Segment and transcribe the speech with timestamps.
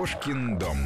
[0.00, 0.78] Кошкин дом.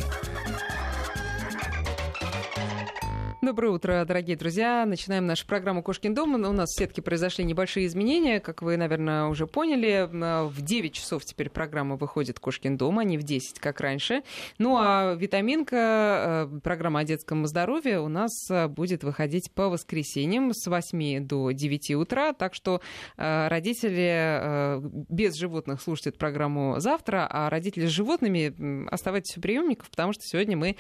[3.45, 4.87] Доброе утро, дорогие друзья.
[4.87, 6.35] Начинаем нашу программу «Кошкин дом».
[6.35, 8.41] У нас в сетке произошли небольшие изменения.
[8.41, 13.19] Как вы, наверное, уже поняли, в 9 часов теперь программа выходит «Кошкин дом», а не
[13.19, 14.23] в 10, как раньше.
[14.57, 20.55] Ну, а «Витаминка», э, программа о детском здоровье, у нас э, будет выходить по воскресеньям
[20.55, 22.33] с 8 до 9 утра.
[22.33, 22.80] Так что
[23.19, 24.80] э, родители
[25.12, 30.23] без животных слушают эту программу завтра, а родители с животными оставайтесь у приемников, потому что
[30.24, 30.77] сегодня мы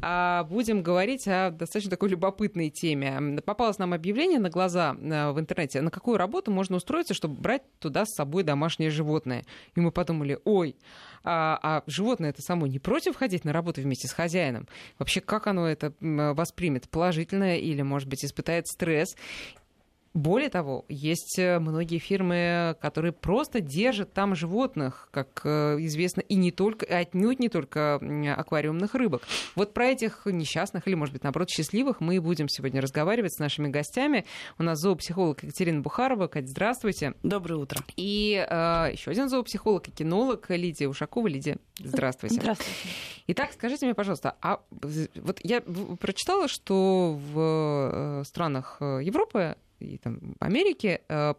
[0.00, 3.40] а, будем говорить о достаточно такой такой любопытной теме.
[3.44, 7.62] Попалось нам объявление на глаза э, в интернете, на какую работу можно устроиться, чтобы брать
[7.78, 9.44] туда с собой домашнее животное.
[9.76, 10.76] И мы подумали, ой,
[11.24, 14.66] а, а животное это само не против ходить на работу вместе с хозяином?
[14.98, 16.88] Вообще, как оно это воспримет?
[16.88, 19.14] Положительно или, может быть, испытает стресс?
[20.18, 26.34] Более того, есть э, многие фирмы, которые просто держат там животных, как э, известно, и
[26.34, 28.00] не только, отнюдь не только
[28.36, 29.22] аквариумных рыбок.
[29.54, 33.38] Вот про этих несчастных или, может быть, наоборот, счастливых мы и будем сегодня разговаривать с
[33.38, 34.24] нашими гостями.
[34.58, 36.26] У нас зоопсихолог Екатерина Бухарова.
[36.26, 37.14] Катя, здравствуйте.
[37.22, 37.80] Доброе утро.
[37.94, 41.28] И э, еще один зоопсихолог и кинолог Лидия Ушакова.
[41.28, 42.40] Лидия, здравствуйте.
[42.40, 42.72] Здравствуйте.
[43.28, 50.36] Итак, скажите мне, пожалуйста, а вот я прочитала, что в э, странах Европы и там
[50.40, 51.34] Америки э,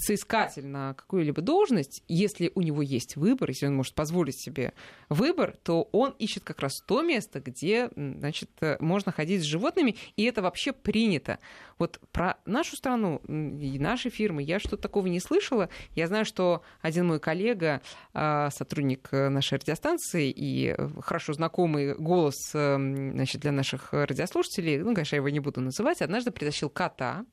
[0.00, 4.72] соискатель на какую-либо должность, если у него есть выбор, если он может позволить себе
[5.08, 9.96] выбор, то он ищет как раз то место, где значит, э, можно ходить с животными,
[10.16, 11.38] и это вообще принято.
[11.78, 15.68] Вот про нашу страну и наши фирмы я что-то такого не слышала.
[15.94, 17.82] Я знаю, что один мой коллега,
[18.14, 25.18] а, сотрудник нашей радиостанции и хорошо знакомый голос значит, для наших радиослушателей, ну, конечно, я
[25.18, 27.24] его не буду называть, однажды притащил кота,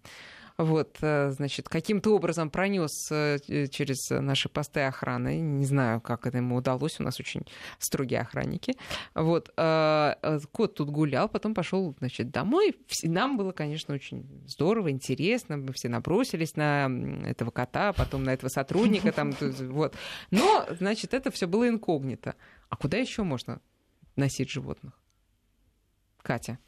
[0.60, 3.38] вот, э, значит, каким-то образом пронес э,
[3.70, 5.40] через наши посты охраны.
[5.40, 7.00] Не знаю, как это ему удалось.
[7.00, 7.46] У нас очень
[7.78, 8.76] строгие охранники.
[9.16, 12.76] Вот, э, кот тут гулял, потом пошел, значит, домой.
[13.04, 15.56] Нам было, конечно, очень здорово, интересно.
[15.56, 16.90] Мы все набросились на
[17.26, 19.14] этого кота, потом на этого сотрудника.
[19.14, 19.96] Там, вот.
[20.30, 22.36] Но, значит, это все было инкогнито.
[22.68, 23.62] А куда еще можно
[24.18, 25.00] носить животных?
[26.22, 26.60] Катя.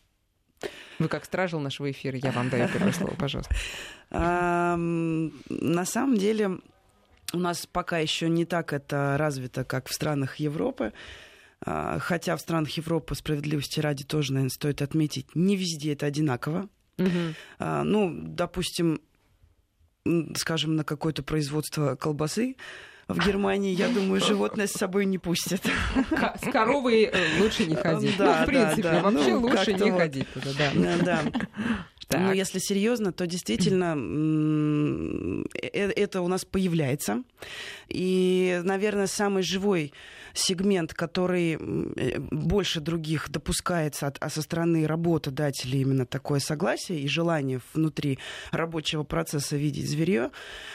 [1.00, 3.56] Вы как стражил нашего эфира, я вам даю первое слово, пожалуйста.
[4.12, 6.60] На самом деле
[7.34, 10.94] у нас пока еще не так это развито, как в странах Европы.
[11.64, 16.68] А, хотя в странах Европы, справедливости ради, тоже, наверное, стоит отметить, не везде это одинаково.
[16.98, 17.36] Угу.
[17.60, 19.00] Ну, допустим,
[20.36, 22.58] скажем, на какое-то производство колбасы
[23.14, 25.62] в Германии, я думаю, животное с собой не пустят.
[26.42, 28.18] С коровой э, лучше не ходить.
[28.18, 29.02] Да, ну, в принципе, да, да.
[29.02, 30.00] вообще ну, лучше не вот.
[30.00, 30.98] ходить туда, да.
[31.02, 31.22] Да.
[32.12, 32.20] Так.
[32.20, 33.96] Но если серьезно, то действительно
[35.64, 37.24] э, это у нас появляется.
[37.88, 39.94] И, наверное, самый живой
[40.34, 47.62] сегмент, который э, больше других допускается а со стороны работодателей именно такое согласие и желание
[47.74, 48.20] внутри
[48.52, 50.32] рабочего процесса видеть зверье,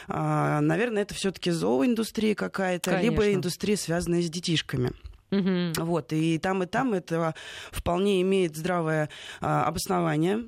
[0.08, 4.92] а, наверное, это все-таки зооиндустрия какая-то, либо индустрия, связанная с детишками.
[5.30, 5.84] Угу.
[5.84, 7.34] Вот, и там, и там это
[7.70, 9.10] вполне имеет здравое
[9.40, 10.44] а, обоснование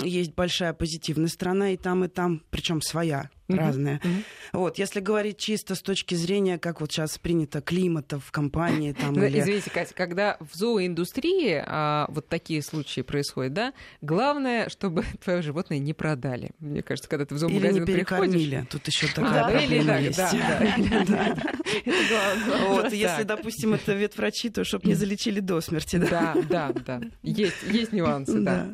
[0.00, 3.56] есть большая позитивная сторона и там, и там, причем своя, mm-hmm.
[3.56, 3.98] разная.
[3.98, 4.24] Mm-hmm.
[4.54, 8.92] Вот, если говорить чисто с точки зрения, как вот сейчас принято, климата в компании.
[9.02, 9.40] Там, или...
[9.40, 15.78] Извините, Катя, когда в зооиндустрии а, вот такие случаи происходят, да, главное, чтобы твое животное
[15.78, 16.50] не продали.
[16.58, 18.68] Мне кажется, когда ты в зоомагазин или не приходишь...
[18.70, 21.34] Тут еще такая а, проблема или так, Да,
[22.46, 22.66] да.
[22.68, 25.96] Вот, если, допустим, это ветврачи, то чтобы не залечили до смерти.
[25.96, 27.00] Да, да, да.
[27.22, 28.72] Есть, есть нюансы, да.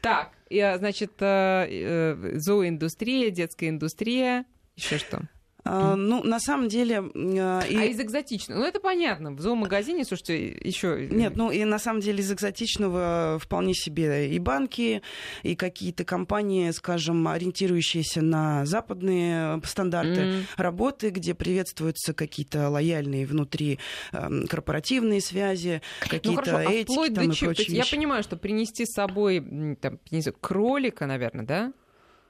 [0.00, 0.30] Так,
[0.78, 4.44] значит, э, э, зооиндустрия, детская индустрия,
[4.76, 5.22] еще что?
[5.64, 6.98] А, ну, на самом деле...
[7.14, 7.76] А, и...
[7.76, 8.60] А из экзотичного?
[8.60, 9.32] Ну, это понятно.
[9.32, 11.08] В зоомагазине, слушайте, еще...
[11.10, 15.02] Нет, ну и на самом деле из экзотичного вполне себе и банки,
[15.42, 20.44] и какие-то компании, скажем, ориентирующиеся на западные стандарты mm-hmm.
[20.56, 23.78] работы, где приветствуются какие-то лояльные внутри
[24.12, 28.36] э, корпоративные связи, какие-то ну, хорошо, этики а там, до и прочие Я понимаю, что
[28.36, 29.98] принести с собой там,
[30.40, 31.72] кролика, наверное, да?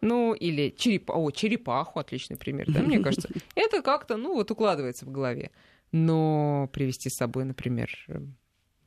[0.01, 3.29] Ну, или черепа, о, черепаху, отличный пример, да, мне кажется.
[3.55, 5.51] Это как-то, ну, вот укладывается в голове.
[5.93, 7.91] Но привести с собой, например,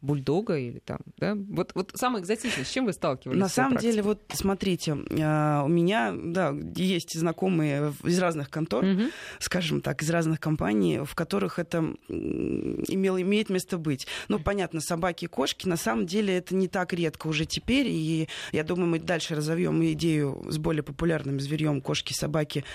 [0.04, 1.36] бульдога или там, да?
[1.36, 3.40] Вот, вот самое экзотичное, с чем вы сталкивались?
[3.40, 9.04] На самом деле, вот смотрите, а, у меня, да, есть знакомые из разных контор, угу.
[9.40, 11.80] скажем так, из разных компаний, в которых это
[12.10, 14.06] имело, имеет место быть.
[14.28, 18.28] Ну, понятно, собаки и кошки, на самом деле это не так редко уже теперь, и
[18.52, 22.66] я думаю, мы дальше разовьем идею с более популярным зверьем кошки, собаки,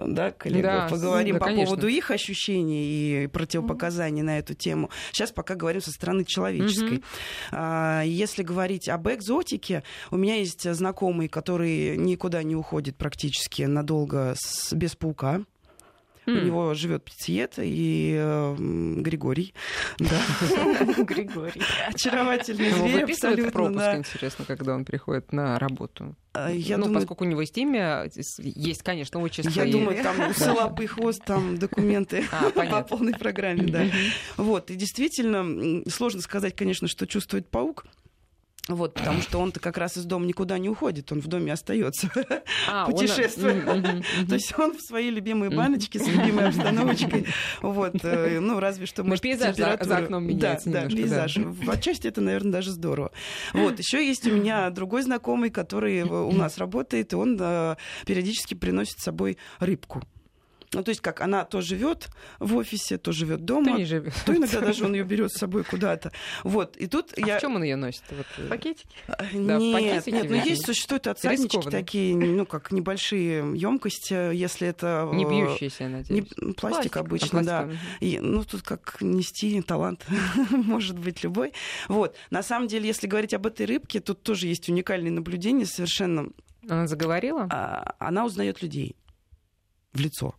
[0.00, 1.66] да, коллега, да, поговорим да, по конечно.
[1.66, 4.24] поводу их ощущений и противопоказаний mm-hmm.
[4.24, 4.90] на эту тему.
[5.12, 7.02] Сейчас пока говорим со стороны человеческой.
[7.52, 8.06] Mm-hmm.
[8.06, 14.72] Если говорить об экзотике, у меня есть знакомый, который никуда не уходит практически надолго с,
[14.72, 15.42] без паука.
[16.26, 16.40] Mm.
[16.40, 18.56] У него живет птиет и э,
[18.98, 19.54] Григорий.
[19.98, 20.20] Да.
[21.04, 21.62] Григорий.
[21.88, 23.52] Очаровательный зверь, абсолютно.
[23.52, 23.96] пропуск, да.
[23.96, 26.16] интересно, когда он приходит на работу.
[26.32, 29.50] А, я ну, думаю, поскольку у него есть имя, есть, конечно, отчество.
[29.50, 29.72] Я и...
[29.72, 33.84] думаю, там усы, лапы, хвост, там документы а, по полной программе, да.
[34.36, 37.86] Вот, и действительно, сложно сказать, конечно, что чувствует паук.
[38.68, 42.10] Вот, потому что он-то как раз из дома никуда не уходит, он в доме остается,
[42.68, 43.64] а, путешествуя.
[43.64, 43.82] Он...
[44.28, 47.26] То есть он в свои любимые баночки с любимой обстановочкой.
[47.62, 49.88] Вот, э, ну, разве что, может, пейзаж температура...
[49.88, 51.34] за окном меняется Да, да, пейзаж.
[51.36, 51.72] Да.
[51.72, 53.12] Отчасти это, наверное, даже здорово.
[53.52, 58.54] Вот, еще есть у меня другой знакомый, который у нас работает, и он э, периодически
[58.54, 60.02] приносит с собой рыбку.
[60.76, 62.08] Ну, то есть как она то живет
[62.38, 64.12] в офисе, то живет дома, то, не живет.
[64.26, 66.12] то иногда даже он ее берет с собой куда-то.
[66.44, 66.76] Вот.
[66.76, 67.38] И тут а я...
[67.38, 68.02] в чем он ее носит?
[68.10, 68.26] Вот...
[68.36, 68.86] Э, пакетики?
[69.08, 74.68] А, да, нет, нет, но ну, есть существуют отсаднички такие, ну как небольшие емкости, если
[74.68, 76.10] это не бьющиеся, я надеюсь.
[76.10, 76.52] Не...
[76.52, 77.70] Пластик, пластик обычно, а, да.
[78.00, 80.04] И, ну тут как нести талант
[80.50, 81.54] может быть любой.
[81.88, 82.16] Вот.
[82.28, 86.28] На самом деле, если говорить об этой рыбке, тут тоже есть уникальные наблюдения совершенно.
[86.68, 87.48] Она заговорила?
[87.50, 88.94] А, она узнает людей
[89.94, 90.34] в лицо.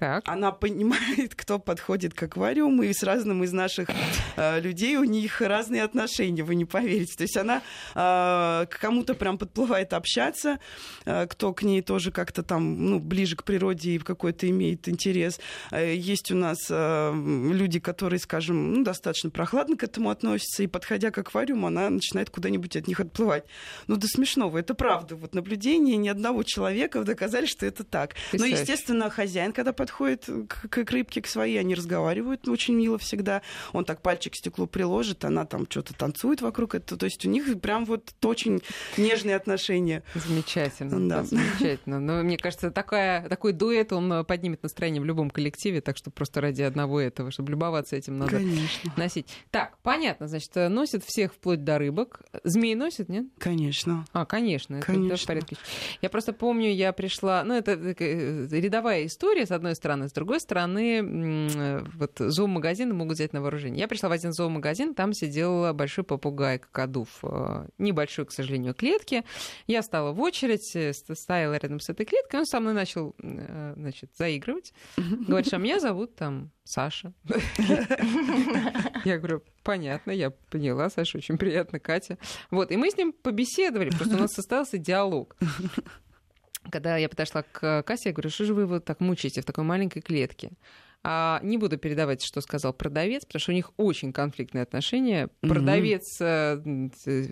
[0.00, 0.26] Так.
[0.26, 3.90] Она понимает, кто подходит к аквариуму, и с разным из наших
[4.36, 7.14] э, людей у них разные отношения, вы не поверите.
[7.18, 7.58] То есть она
[7.94, 10.58] э, к кому-то прям подплывает общаться,
[11.04, 15.38] э, кто к ней тоже как-то там ну, ближе к природе и какой-то имеет интерес.
[15.70, 17.12] Э, есть у нас э,
[17.52, 22.30] люди, которые, скажем, ну, достаточно прохладно к этому относятся, и подходя к аквариуму, она начинает
[22.30, 23.44] куда-нибудь от них отплывать.
[23.86, 25.14] Ну, до смешного, это правда.
[25.14, 28.14] Вот наблюдение ни одного человека доказали, что это так.
[28.32, 32.98] Но, естественно, хозяин, когда подходит подходит к, к рыбке, к своей, они разговаривают очень мило
[32.98, 33.42] всегда.
[33.72, 36.98] Он так пальчик к стеклу приложит, она там что-то танцует вокруг этого.
[36.98, 38.60] То есть у них прям вот очень
[38.96, 40.02] нежные отношения.
[40.14, 41.08] Замечательно.
[41.08, 41.24] Да.
[41.24, 42.00] Замечательно.
[42.00, 46.40] Но мне кажется, такая, такой дуэт, он поднимет настроение в любом коллективе, так что просто
[46.40, 48.92] ради одного этого, чтобы любоваться этим, надо Конечно.
[48.96, 49.26] носить.
[49.50, 52.22] Так, понятно, значит, носит всех вплоть до рыбок.
[52.44, 53.26] Змеи носит, нет?
[53.38, 54.06] Конечно.
[54.12, 55.14] А, конечно, конечно.
[55.14, 55.56] это в порядке.
[56.00, 60.08] Я просто помню, я пришла, ну, это э, рядовая история, с одной стороны.
[60.08, 63.80] С другой стороны, вот зоомагазины могут взять на вооружение.
[63.80, 67.08] Я пришла в один зоомагазин, там сидел большой попугай какадув.
[67.22, 69.24] Э, небольшой, к сожалению, клетки.
[69.66, 73.74] Я стала в очередь, э, стояла рядом с этой клеткой, он со мной начал э,
[73.76, 74.72] значит, заигрывать.
[74.96, 77.12] Говорит, а меня зовут там Саша.
[79.04, 82.18] Я говорю, понятно, я поняла, Саша, очень приятно, Катя.
[82.50, 85.36] Вот, и мы с ним побеседовали, просто у нас состоялся диалог
[86.70, 89.64] когда я подошла к кассе, я говорю, что же вы вот так мучаете в такой
[89.64, 90.52] маленькой клетке?
[91.02, 95.28] А не буду передавать, что сказал продавец, потому что у них очень конфликтные отношения.
[95.40, 96.90] Продавец mm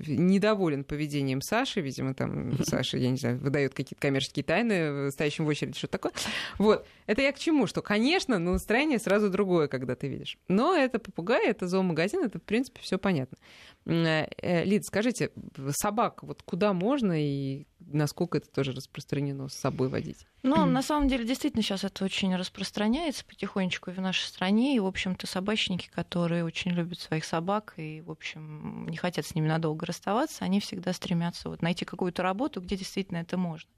[0.09, 5.49] недоволен поведением Саши, видимо, там Саша, я не знаю, выдает какие-то коммерческие тайны, стоящим в
[5.49, 6.13] очереди, что такое.
[6.59, 6.87] Вот.
[7.07, 7.67] Это я к чему?
[7.67, 10.39] Что, конечно, но настроение сразу другое, когда ты видишь.
[10.49, 13.39] Но это попугай, это зоомагазин, это, в принципе, все понятно.
[13.87, 15.31] Э, Лид, скажите,
[15.71, 20.27] собак вот куда можно и насколько это тоже распространено с собой водить?
[20.43, 23.25] Ну, на самом деле, действительно, сейчас это очень распространяется
[23.59, 24.77] потихонечку в нашей стране.
[24.77, 29.35] И, в общем-то, собачники, которые очень любят своих собак и, в общем, не хотят с
[29.35, 33.69] ними надолго расставаться, они всегда стремятся вот найти какую-то работу, где действительно это можно.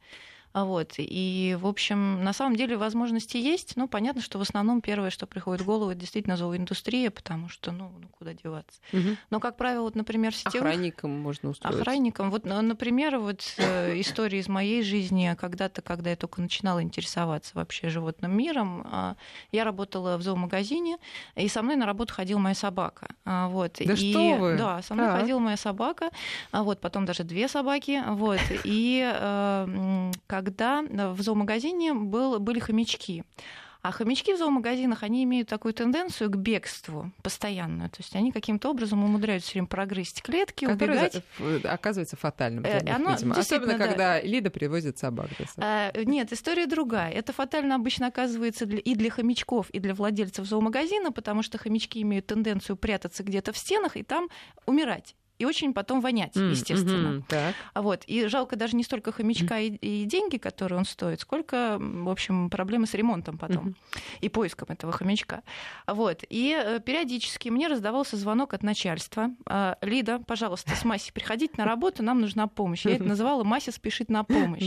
[0.53, 0.95] А вот.
[0.99, 3.77] И, в общем, на самом деле возможности есть.
[3.77, 7.71] Ну, понятно, что в основном первое, что приходит в голову, это действительно зооиндустрия, потому что,
[7.71, 8.81] ну, ну куда деваться.
[8.93, 9.17] Угу.
[9.31, 10.69] Но, как правило, вот, например, сетевых...
[10.69, 11.77] Охранником можно устроить.
[11.77, 12.31] Охранником.
[12.31, 17.89] Вот, например, вот э, история из моей жизни, когда-то, когда я только начинала интересоваться вообще
[17.89, 19.17] животным миром, а,
[19.53, 20.99] я работала в зоомагазине,
[21.37, 23.09] и со мной на работу ходила моя собака.
[23.25, 23.77] А, вот.
[23.79, 24.57] Да и, что вы?
[24.57, 25.21] Да, со мной так.
[25.21, 26.11] ходила моя собака,
[26.53, 28.41] вот, потом даже две собаки, вот.
[28.65, 30.11] И э,
[30.43, 33.25] когда э, в зоомагазине был, были хомячки.
[33.83, 37.89] А хомячки в зоомагазинах, они имеют такую тенденцию к бегству постоянную.
[37.89, 41.65] То есть они каким-то образом умудряются все время прогрызть клетки, Который убегать.
[41.65, 43.37] оказывается фатальным для э, них, Оно, видимо.
[43.37, 43.87] Особенно, да.
[43.87, 45.29] когда Лида привозит собак.
[45.57, 47.11] А, нет, история другая.
[47.11, 52.03] Это фатально обычно оказывается для, и для хомячков, и для владельцев зоомагазина, потому что хомячки
[52.03, 54.29] имеют тенденцию прятаться где-то в стенах и там
[54.67, 57.25] умирать и очень потом вонять, mm, естественно.
[57.29, 57.55] Mm-hmm.
[57.77, 58.05] Вот.
[58.07, 59.79] И жалко даже не столько хомячка mm-hmm.
[59.81, 64.01] и, и деньги, которые он стоит, сколько, в общем, проблемы с ремонтом потом mm-hmm.
[64.21, 65.43] и поиском этого хомячка.
[65.87, 66.25] Вот.
[66.29, 69.31] И э, периодически мне раздавался звонок от начальства.
[69.47, 72.85] «А, Лида, пожалуйста, с Масей приходите на работу, нам нужна помощь.
[72.85, 74.63] Я это называла «Мася спешит на помощь».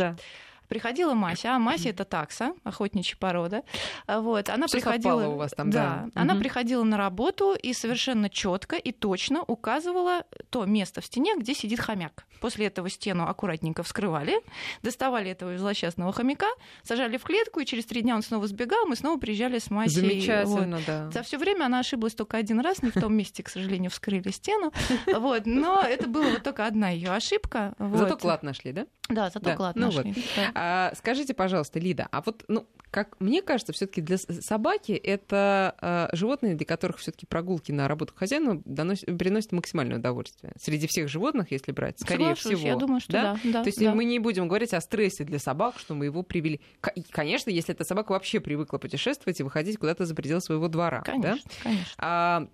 [0.67, 3.63] Приходила Мася, а Мася это такса, охотничья порода.
[4.07, 6.21] Вот, она Всё приходила, у вас там, да, да.
[6.21, 6.41] она Мгм.
[6.43, 11.79] приходила на работу и совершенно четко и точно указывала то место в стене, где сидит
[11.79, 12.25] хомяк.
[12.41, 14.41] После этого стену аккуратненько вскрывали,
[14.81, 16.47] доставали этого злосчастного хомяка,
[16.83, 20.01] сажали в клетку, и через три дня он снова сбегал, мы снова приезжали с Масей.
[20.01, 20.09] Вот.
[20.09, 21.11] Замечательно, да.
[21.11, 24.29] За все время она ошиблась только один раз, не в том месте, к сожалению, вскрыли
[24.31, 24.71] стену.
[25.23, 27.73] Вот, но это была вот только одна ее ошибка.
[27.79, 28.21] Зато Вот.
[28.21, 28.85] клад нашли, да?
[29.09, 30.13] Да, зато клад ну нашли.
[30.53, 30.89] Да.
[30.91, 36.09] А, скажите, пожалуйста, Лида, а вот, ну, как мне кажется, все-таки для собаки это а,
[36.13, 40.53] животные, для которых все-таки прогулки на работу хозяина доносят- приносят максимальное удовольствие.
[40.61, 42.67] Среди всех животных, если брать, скорее Соглашусь, всего.
[42.67, 43.39] Я думаю, что да.
[43.43, 43.95] да, То есть да.
[43.95, 46.61] мы не будем говорить о стрессе для собак, что мы его привели.
[47.09, 51.01] Конечно, если эта собака вообще привыкла путешествовать и выходить куда-то за пределы своего двора.
[51.05, 51.11] да?
[51.11, 51.93] Конечно, конечно.
[51.97, 52.47] А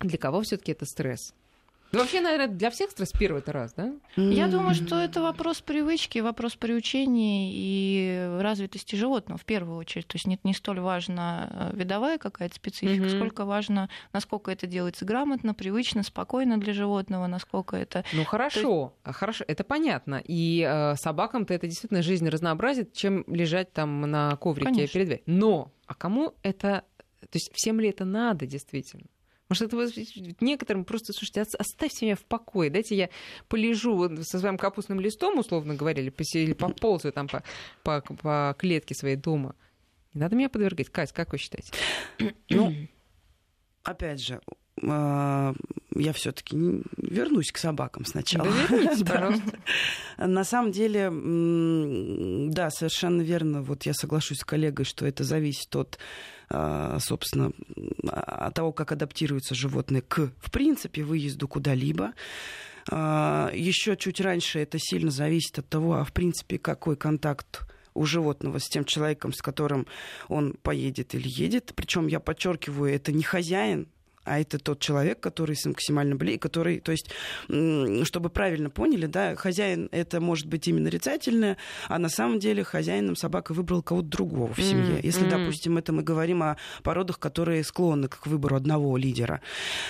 [0.00, 1.34] для кого все-таки это стресс?
[1.90, 3.92] Да вообще, наверное, для всех стресс первый это раз, да?
[4.16, 10.06] Я думаю, что это вопрос привычки, вопрос приучения и развитости животного в первую очередь.
[10.06, 13.16] То есть нет, не столь важна э, видовая какая-то специфика, Мгм.
[13.16, 18.04] сколько важно, насколько это делается грамотно, привычно, спокойно для животного, насколько это...
[18.12, 20.22] Ну хорошо, а хорошо, это понятно.
[20.26, 24.92] И э, собакам-то это действительно жизнь разнообразит, чем лежать там на коврике Конечно.
[24.92, 25.24] перед дверью.
[25.26, 26.84] Но, а кому это,
[27.20, 29.06] то есть всем ли это надо действительно?
[29.48, 29.90] Может, это вот
[30.40, 33.08] некоторым просто, слушайте, ос- оставьте меня в покое, дайте я
[33.48, 37.42] полежу вот со своим капустным листом, условно говоря, или, или поползаю там по,
[37.82, 39.54] по, по клетке своей дома.
[40.14, 40.90] Не надо меня подвергать.
[40.90, 41.72] Кать, как вы считаете?
[42.50, 42.74] Ну,
[43.84, 44.40] опять же,
[44.86, 45.54] а,
[45.94, 46.56] я все-таки
[46.96, 48.48] вернусь к собакам сначала.
[48.48, 49.58] Да вернитесь, пожалуйста.
[50.18, 51.10] На самом деле,
[52.52, 53.62] да, совершенно верно.
[53.62, 55.98] Вот я соглашусь с коллегой, что это зависит от,
[56.50, 57.52] собственно,
[58.08, 62.12] а, от того, как адаптируется животное к, в принципе, выезду куда-либо.
[62.90, 68.58] Еще чуть раньше это сильно зависит от того, а в принципе, какой контакт у животного
[68.58, 69.86] с тем человеком, с которым
[70.28, 71.72] он поедет или едет.
[71.74, 73.88] Причем я подчеркиваю, это не хозяин,
[74.28, 77.10] а это тот человек, который максимально близок, который, то есть,
[78.06, 81.56] чтобы правильно поняли, да, хозяин это может быть именно нарицательное,
[81.88, 84.96] а на самом деле хозяином собака выбрала кого-то другого в семье.
[84.96, 89.40] М, Если, допустим, это мы говорим о породах, которые склонны к выбору одного лидера,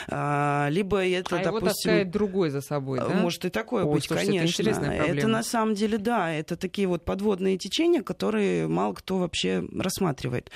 [0.08, 3.08] А, либо это, а его допустим, таскает другой за собой, да?
[3.08, 4.68] может и такое Ой, быть, слушайте, это конечно.
[4.70, 5.28] Это, проблема.
[5.28, 10.50] на самом деле, да, это такие вот подводные течения, которые мало кто вообще рассматривает.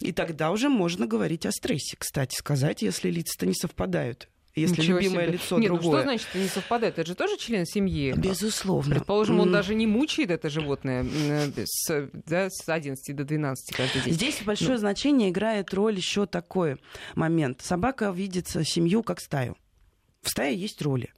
[0.00, 4.28] И тогда уже можно говорить о стрессе, кстати сказать, если лица-то не совпадают.
[4.54, 5.32] Если Ничего любимое себе.
[5.34, 6.00] лицо Нет, ну другое.
[6.00, 6.98] что значит не совпадает?
[6.98, 8.12] Это же тоже член семьи.
[8.16, 8.96] Безусловно.
[8.96, 9.52] Предположим, он М.
[9.52, 14.12] даже не мучает это животное м, с, да, с 11 до 12 каждый день.
[14.14, 16.76] Здесь большое значение играет роль еще такой
[17.14, 17.60] момент.
[17.62, 19.56] Собака видит семью как стаю.
[20.22, 21.12] В стае есть роли.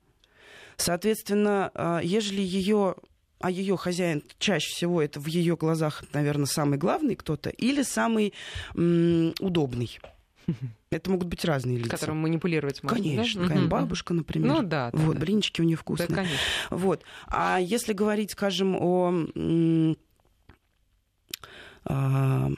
[0.76, 2.96] Соответственно, а, ежели ее
[3.42, 8.34] а ее хозяин чаще всего это в ее глазах, наверное, самый главный кто-то или самый
[8.74, 9.98] м, удобный.
[10.90, 11.90] Это могут быть разные лица.
[11.90, 13.02] Которым манипулировать можно, да?
[13.04, 14.48] Конечно, какая-нибудь бабушка, например.
[14.52, 15.20] Ну да, да, вот, да.
[15.20, 16.08] блинчики у нее Да, вкусные.
[16.08, 16.36] конечно.
[16.70, 17.02] Вот.
[17.26, 19.08] А если говорить, скажем, о...
[19.34, 19.96] м,
[21.84, 22.50] а,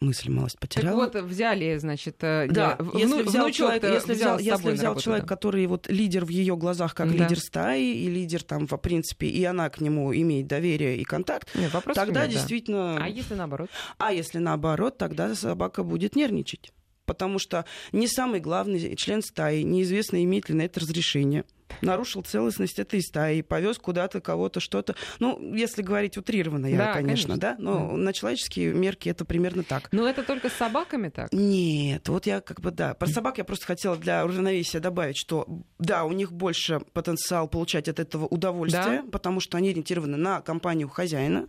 [0.00, 0.96] мысль малость Так потеряла.
[0.96, 4.86] вот, взяли, значит, э, Да, я- если вну- взял, человек, если взял, с если взял
[4.90, 5.28] работу, человек, да.
[5.28, 7.14] который вот лидер в ее глазах, как Да.
[7.24, 11.54] лидер стаи, и лидер там, в принципе, и она к нему имеет доверие и контакт,
[11.54, 12.26] Нет, тогда нет, да.
[12.28, 12.96] действительно...
[13.04, 13.70] А если наоборот?
[13.98, 16.72] А если наоборот, тогда собака будет нервничать.
[17.12, 21.44] Потому что не самый главный член стаи, неизвестно, имеет ли на это разрешение.
[21.82, 24.94] Нарушил целостность этой стаи, повез куда-то кого-то, что-то.
[25.20, 27.36] Ну, если говорить утрированно, я, Да, конечно, конечно.
[27.36, 27.96] да, но Да.
[27.96, 29.88] на человеческие мерки это примерно так.
[29.92, 31.32] Ну, это только с собаками так?
[31.32, 32.94] Нет, вот я как бы, да.
[32.94, 35.46] Про собак я просто хотела для равновесия добавить, что,
[35.78, 40.88] да, у них больше потенциал получать от этого удовольствие, потому что они ориентированы на компанию
[40.88, 41.48] хозяина,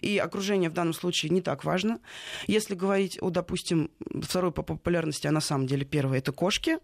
[0.00, 2.00] и окружение в данном случае не так важно.
[2.46, 3.90] Если говорить о, допустим,
[4.22, 6.78] второй по популярности, а на самом деле первое, это кошки,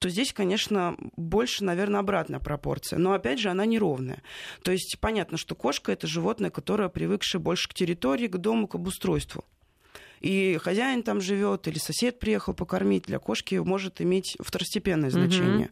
[0.00, 2.98] то здесь, конечно, больше, наверное, обратная пропорция.
[2.98, 4.22] Но, опять же, она неровная.
[4.62, 8.76] То есть понятно, что кошка— это животное, которое привыкшее больше к территории, к дому, к
[8.76, 9.44] обустройству.
[10.20, 15.70] И хозяин там живет, или сосед приехал покормить, для кошки может иметь второстепенное значение.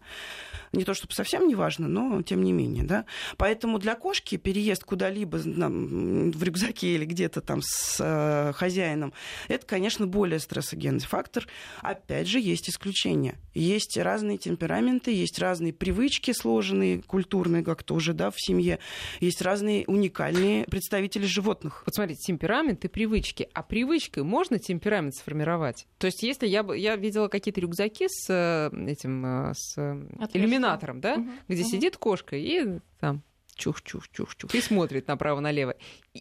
[0.73, 2.85] Не то чтобы совсем не важно, но тем не менее.
[2.85, 3.07] Да?
[3.37, 9.15] Поэтому для кошки переезд куда-либо в рюкзаке или где-то там с э, хозяином,
[9.49, 11.47] это, конечно, более стрессогенный фактор.
[11.81, 13.39] Опять же, есть исключения.
[13.55, 18.79] Есть разные темпераменты, есть разные привычки сложенные, культурные как-то уже да, в семье.
[19.21, 21.83] Есть разные уникальные представители животных.
[21.87, 23.49] Вот смотрите, темперамент и привычки.
[23.55, 25.87] А привычкой можно темперамент сформировать?
[25.99, 31.01] То есть, если я, я видела какие-то рюкзаки с э, этим, э, с э, иллюминатором,
[31.01, 31.33] да, Мгм.
[31.49, 31.71] где Мгм.
[31.71, 33.23] сидит кошка и там
[33.57, 35.75] чух-чух-чух-чух, и смотрит направо-налево.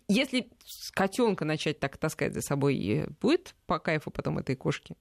[0.08, 0.50] Если
[0.94, 4.96] котенка начать так таскать за собой, будет по кайфу потом этой кошки?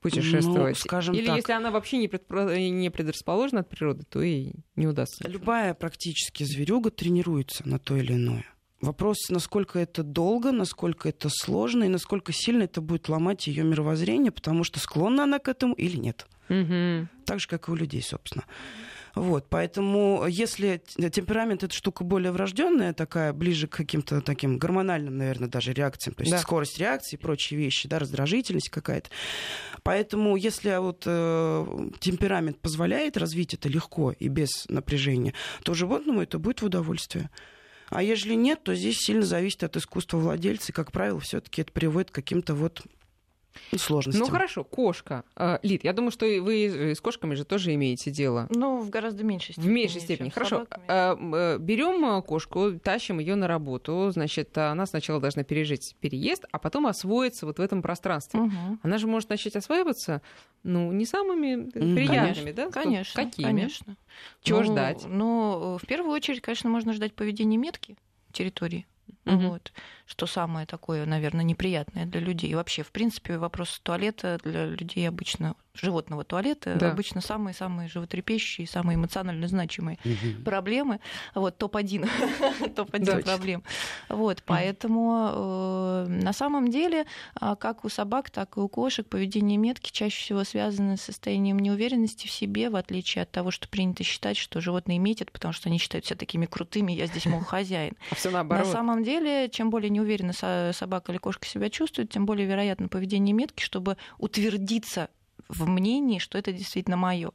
[0.00, 0.76] путешествовать.
[0.76, 1.36] Ну, скажем Или так.
[1.36, 2.56] если она вообще не, предпро...
[2.56, 5.28] не предрасположена от природы, то и не удастся.
[5.28, 8.44] Любая практически зверюга тренируется на то или иное.
[8.80, 14.30] Вопрос, насколько это долго, насколько это сложно и насколько сильно это будет ломать ее мировоззрение,
[14.30, 16.26] потому что склонна она к этому или нет.
[16.48, 17.08] Угу.
[17.24, 18.44] Так же, как и у людей, собственно.
[19.16, 25.48] Вот, поэтому если темперамент это штука более врожденная, такая ближе к каким-то таким гормональным, наверное,
[25.48, 26.38] даже реакциям, то есть да.
[26.38, 29.10] скорость реакции и прочие вещи, да, раздражительность какая-то.
[29.82, 31.66] Поэтому если вот э,
[31.98, 37.28] темперамент позволяет развить это легко и без напряжения, то животному это будет в удовольствие.
[37.90, 40.72] А если нет, то здесь сильно зависит от искусства владельца.
[40.72, 42.82] И, как правило, все-таки это приводит к каким-то вот
[43.76, 44.26] сложностям.
[44.26, 45.24] Ну хорошо, кошка.
[45.36, 48.46] А, Лид, я думаю, что вы с кошками же тоже имеете дело.
[48.50, 49.70] Ну, в гораздо меньшей степени.
[49.70, 50.28] В меньшей степени.
[50.30, 50.66] Хорошо.
[50.88, 54.10] А, э, Берем кошку, тащим ее на работу.
[54.12, 58.40] Значит, она сначала должна пережить переезд, а потом освоиться вот в этом пространстве.
[58.40, 58.78] Угу.
[58.82, 60.22] Она же может начать осваиваться,
[60.62, 62.70] ну, не самыми приятными, конечно, да?
[62.70, 63.24] Конечно.
[63.24, 63.46] Какими?
[63.46, 63.96] Конечно.
[64.42, 65.04] Чего ну, ждать?
[65.06, 67.96] Ну, в первую очередь, конечно, можно ждать поведения метки
[68.32, 68.86] территории.
[69.28, 69.48] Угу.
[69.48, 69.72] Вот
[70.08, 72.50] что самое такое, наверное, неприятное для людей.
[72.50, 76.90] И вообще, в принципе, вопрос туалета для людей обычно, животного туалета, да.
[76.90, 80.42] обычно самые-самые животрепещущие, самые эмоционально значимые угу.
[80.44, 81.00] проблемы.
[81.34, 82.08] Вот, топ-1,
[82.74, 83.62] топ-1 проблем.
[84.08, 87.04] Вот, поэтому э, на самом деле,
[87.34, 91.58] а, как у собак, так и у кошек поведение метки чаще всего связано с состоянием
[91.58, 95.68] неуверенности в себе, в отличие от того, что принято считать, что животные метят, потому что
[95.68, 97.92] они считают себя такими крутыми, я здесь, мол, хозяин.
[98.10, 98.66] А все наоборот.
[98.66, 99.17] На самом деле,
[99.50, 100.32] чем более неуверенно
[100.72, 105.10] собака или кошка себя чувствует, тем более вероятно поведение метки, чтобы утвердиться
[105.48, 107.30] в мнении, что это действительно мое.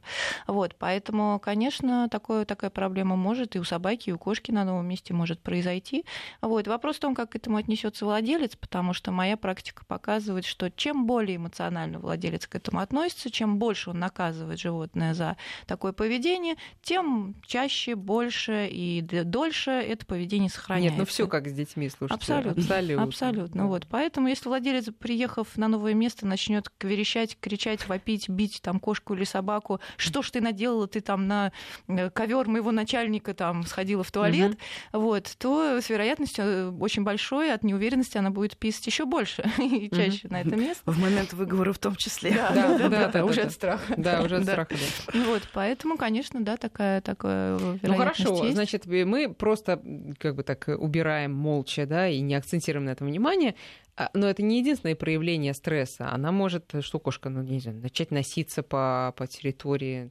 [0.46, 4.86] Вот, поэтому, конечно, такое, такая проблема может и у собаки, и у кошки на новом
[4.86, 6.04] месте может произойти.
[6.40, 6.68] Вот.
[6.68, 11.06] Вопрос в том, как к этому отнесется владелец, потому что моя практика показывает, что чем
[11.06, 15.36] более эмоционально владелец к этому относится, чем больше он наказывает животное за
[15.66, 20.98] такое поведение, тем чаще, больше и дольше это поведение сохраняется.
[20.98, 22.14] Нет, ну все как с детьми, слушайте.
[22.14, 22.62] Абсолютно.
[22.62, 23.02] Абсолютно.
[23.02, 23.62] Абсолютно.
[23.62, 23.66] Да.
[23.68, 23.86] Вот.
[23.90, 29.14] Поэтому, если владелец, приехав на новое место, начнет верещать, кричать, вопить, вопить, бить там кошку
[29.14, 29.80] или собаку.
[29.96, 31.52] Что ж ты наделала, ты там на
[31.88, 34.58] э, ковер моего начальника там сходила в туалет,
[34.92, 35.02] угу.
[35.02, 39.90] вот, то с вероятностью э, очень большой от неуверенности она будет писать еще больше и
[39.90, 40.34] чаще угу.
[40.34, 40.90] на это место.
[40.90, 42.32] В момент выговора в том числе.
[42.32, 43.94] Да, да, да, да, да, уже от страха.
[43.96, 45.24] Да, уже от страха, да.
[45.24, 49.80] Вот, поэтому, конечно, да, такая, такая Ну хорошо, значит, мы просто
[50.18, 53.54] как бы так убираем молча, да, и не акцентируем на этом внимание.
[53.96, 56.10] А, но это не единственное проявление стресса.
[56.10, 60.10] Она может, что кошка, ну, не знаю, начать носиться по, по территории.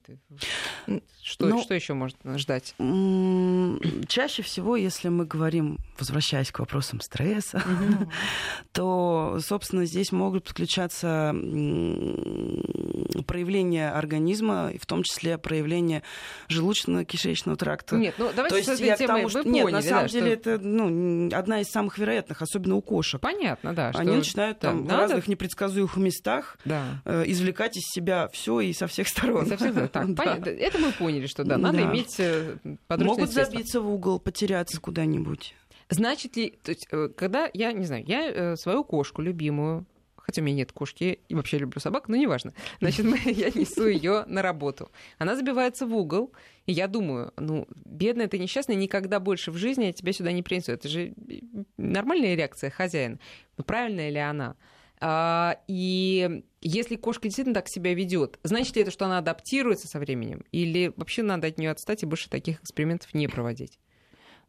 [1.22, 2.76] Что, ну, что еще можно ждать?
[4.08, 7.62] Чаще всего, если мы говорим, возвращаясь к вопросам стресса,
[8.72, 11.36] то, собственно, здесь могут подключаться
[13.28, 16.04] проявления организма, в том числе проявления
[16.48, 17.98] желудочно-кишечного тракта.
[17.98, 21.30] Нет, ну давайте То есть с этой темой что, Нет, на самом деле это ну,
[21.36, 23.19] одна из самых вероятных, особенно у кошек.
[23.19, 23.91] Понятно да.
[23.93, 24.17] Они что...
[24.17, 27.01] начинают там да, в разных непредсказуемых местах да.
[27.05, 29.45] э, извлекать из себя все и со всех сторон.
[29.45, 30.38] со всех, так, да.
[30.45, 31.83] Это мы поняли, что да, надо да.
[31.91, 32.57] иметь э,
[32.89, 35.55] Могут забиться в угол, потеряться куда-нибудь.
[35.89, 39.86] Значит ли, то есть, э, когда я, не знаю, я э, свою кошку любимую
[40.23, 42.53] хотя у меня нет кошки, и вообще люблю собак, но неважно.
[42.79, 44.89] Значит, я несу ее на работу.
[45.19, 46.33] Она забивается в угол,
[46.65, 50.41] и я думаю, ну, бедная ты несчастная, никогда больше в жизни я тебя сюда не
[50.41, 50.71] принесу.
[50.71, 51.13] Это же
[51.77, 53.19] нормальная реакция хозяина.
[53.57, 54.55] Но правильная ли она?
[55.05, 59.99] А, и если кошка действительно так себя ведет, значит ли это, что она адаптируется со
[59.99, 60.45] временем?
[60.53, 63.79] Или вообще надо от нее отстать и больше таких экспериментов не проводить?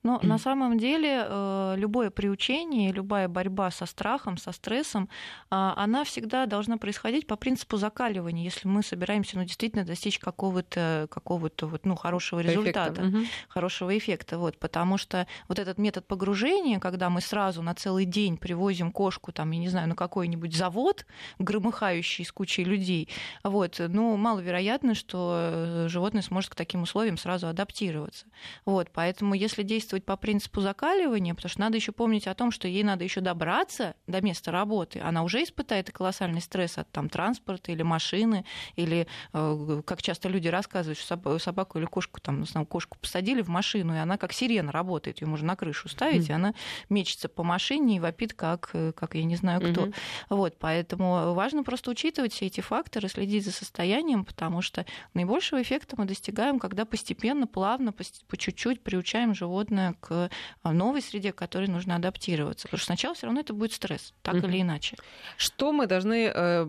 [0.04, 5.08] Но на самом деле э, любое приучение, любая борьба со страхом, со стрессом,
[5.48, 11.08] а, она всегда должна происходить по принципу закаливания, если мы собираемся ну, действительно достичь какого-то
[11.10, 13.30] какого вот, ну, хорошего результата, эффекта.
[13.48, 14.36] хорошего эффекта.
[14.38, 19.32] Вот, потому что вот этот метод погружения, когда мы сразу на целый день привозим кошку,
[19.32, 21.06] там, я не знаю, на какой-нибудь завод,
[21.38, 23.08] громыхающий с кучей людей,
[23.42, 28.26] вот, ну, маловероятно, что э, животное сможет к таким условиям сразу адаптироваться.
[28.66, 32.50] Вот, поэтому если действовать действовать по принципу закаливания, потому что надо еще помнить о том,
[32.50, 35.00] что ей надо еще добраться до места работы.
[35.00, 38.44] Она уже испытает колоссальный стресс от там, транспорта или машины,
[38.76, 43.48] или, э, как часто люди рассказывают, что собаку или кошку, там, основном кошку посадили в
[43.48, 46.30] машину, и она как сирена работает, ее можно на крышу ставить, mm.
[46.30, 46.54] и она
[46.88, 49.87] мечется по машине и вопит, как, э, как я не знаю кто.
[49.87, 49.94] Mm-hmm.
[50.30, 55.96] Вот, поэтому важно просто учитывать все эти факторы, следить за состоянием, потому что наибольшего эффекта
[55.98, 60.31] мы достигаем, когда постепенно, плавно, по чуть-чуть приучаем животное к
[60.62, 62.66] а, новой среде, к которой нужно адаптироваться.
[62.68, 64.49] Потому что сначала все равно это будет стресс, так mm-hmm.
[64.49, 64.97] или иначе.
[65.37, 66.66] Что мы должны, э,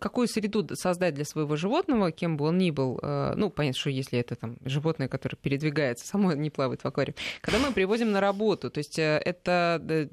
[0.00, 2.98] какую среду создать для своего животного, кем бы он ни был?
[3.02, 7.16] Э, ну, понятно, что если это там животное, которое передвигается, само не плавает в аквариуме.
[7.40, 10.08] Когда мы привозим на работу, то есть э, это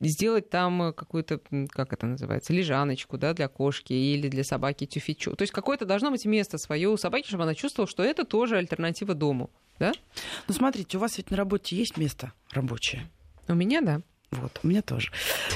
[0.00, 5.34] сделать там какую-то, как это называется, лежаночку да, для кошки или для собаки тюфячу.
[5.36, 8.56] То есть какое-то должно быть место свое у собаки, чтобы она чувствовала, что это тоже
[8.56, 9.50] альтернатива дому.
[9.78, 9.92] Да?
[10.48, 13.10] Ну, смотрите, у вас ведь на работе есть место рабочее?
[13.48, 14.02] У меня, да.
[14.32, 15.10] Вот, у меня тоже.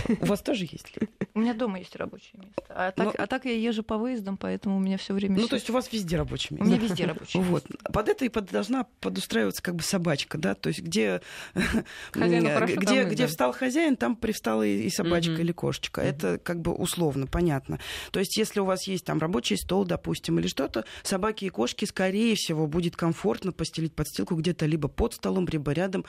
[0.09, 1.09] У вас тоже есть ли?
[1.35, 2.63] У меня дома есть рабочее место.
[2.69, 3.15] А так, Но...
[3.19, 5.41] а так я езжу по выездам, поэтому у меня все время.
[5.41, 6.65] Ну, то есть у вас везде рабочее место.
[6.65, 7.53] У меня везде рабочее место.
[7.53, 7.93] Вот.
[7.93, 11.21] Под это и под, должна подустраиваться как бы собачка, да, то есть где,
[12.15, 16.01] где, где встал хозяин, там привстала и собачка или кошечка.
[16.01, 17.81] Это как бы условно, понятно.
[18.13, 21.87] То есть если у вас есть там рабочий стол, допустим, или что-то, собаки и кошки,
[21.87, 26.05] скорее всего, будет комфортно постелить подстилку где-то либо под столом, либо рядом.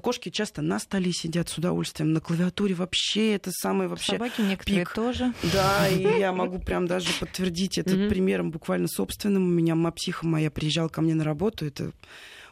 [0.00, 2.12] Кошки часто на столе сидят с удовольствием удовольствием.
[2.12, 4.94] На клавиатуре вообще это самый вообще Собаки некоторые пик.
[4.94, 5.32] тоже.
[5.52, 9.44] Да, и я могу прям даже подтвердить это примером буквально собственным.
[9.44, 11.66] У меня мапсиха моя приезжала ко мне на работу.
[11.66, 11.92] Это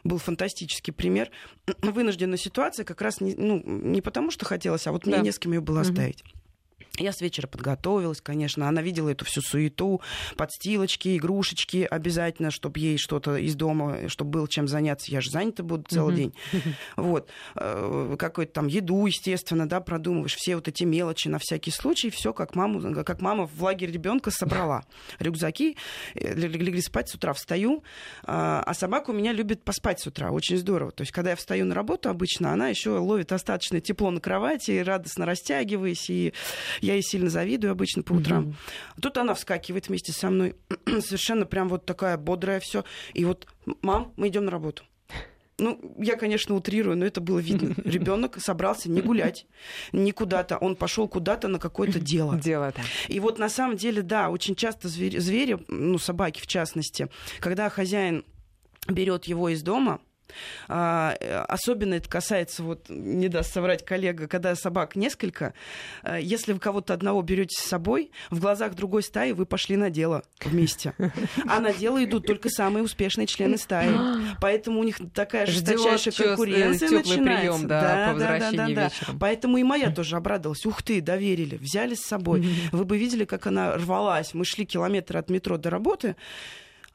[0.03, 1.29] был фантастический пример.
[1.81, 5.39] Вынужденная ситуация как раз не, ну, не потому, что хотелось, а вот мне не с
[5.39, 6.23] кем ее было оставить.
[6.99, 8.67] Я с вечера подготовилась, конечно.
[8.67, 10.01] Она видела эту всю суету,
[10.35, 15.11] подстилочки, игрушечки обязательно, чтобы ей что-то из дома, чтобы было чем заняться.
[15.11, 16.33] Я же занята буду целый день.
[16.95, 17.29] Вот.
[17.55, 22.09] Э, какую-то там еду, естественно, да, продумываешь все вот эти мелочи на всякий случай.
[22.09, 24.83] Все как, маму, как мама в лагерь ребенка собрала.
[25.19, 25.77] Рюкзаки,
[26.15, 27.83] э, легли спать, с утра встаю.
[28.23, 30.31] А, а собака у меня любит поспать с утра.
[30.31, 30.91] Очень здорово.
[30.91, 34.79] То есть, когда я встаю на работу обычно, она еще ловит остаточное тепло на кровати,
[34.79, 36.33] радостно растягиваясь, и
[36.89, 38.49] я ей сильно завидую обычно по утрам.
[38.49, 39.01] Mm-hmm.
[39.01, 42.83] Тут она вскакивает вместе со мной, совершенно прям вот такая бодрая все.
[43.13, 43.47] И вот,
[43.81, 44.83] мам, мы идем на работу.
[45.59, 47.75] Ну, я, конечно, утрирую, но это было видно.
[47.83, 49.45] Ребенок собрался не гулять,
[49.91, 50.57] не куда-то.
[50.57, 52.37] Он пошел куда-то на какое-то дело.
[52.37, 52.81] Дело, да.
[53.07, 57.69] И вот на самом деле, да, очень часто звери, звери, ну, собаки в частности, когда
[57.69, 58.23] хозяин
[58.87, 59.99] берет его из дома,
[60.67, 65.53] особенно это касается, вот не даст соврать коллега, когда собак несколько.
[66.03, 69.89] А, если вы кого-то одного берете с собой, в глазах другой стаи вы пошли на
[69.89, 70.93] дело вместе.
[71.47, 73.91] А на дело идут только самые успешные члены стаи.
[74.41, 77.19] Поэтому у них такая жесточайшая конкуренция начинается.
[77.19, 79.19] Прием, да, да, по возвращении да, да, да, вечером.
[79.19, 80.65] Поэтому и моя тоже обрадовалась.
[80.65, 82.47] Ух ты, доверили, взяли с собой.
[82.71, 84.33] Вы бы видели, как она рвалась.
[84.33, 86.15] Мы шли километр от метро до работы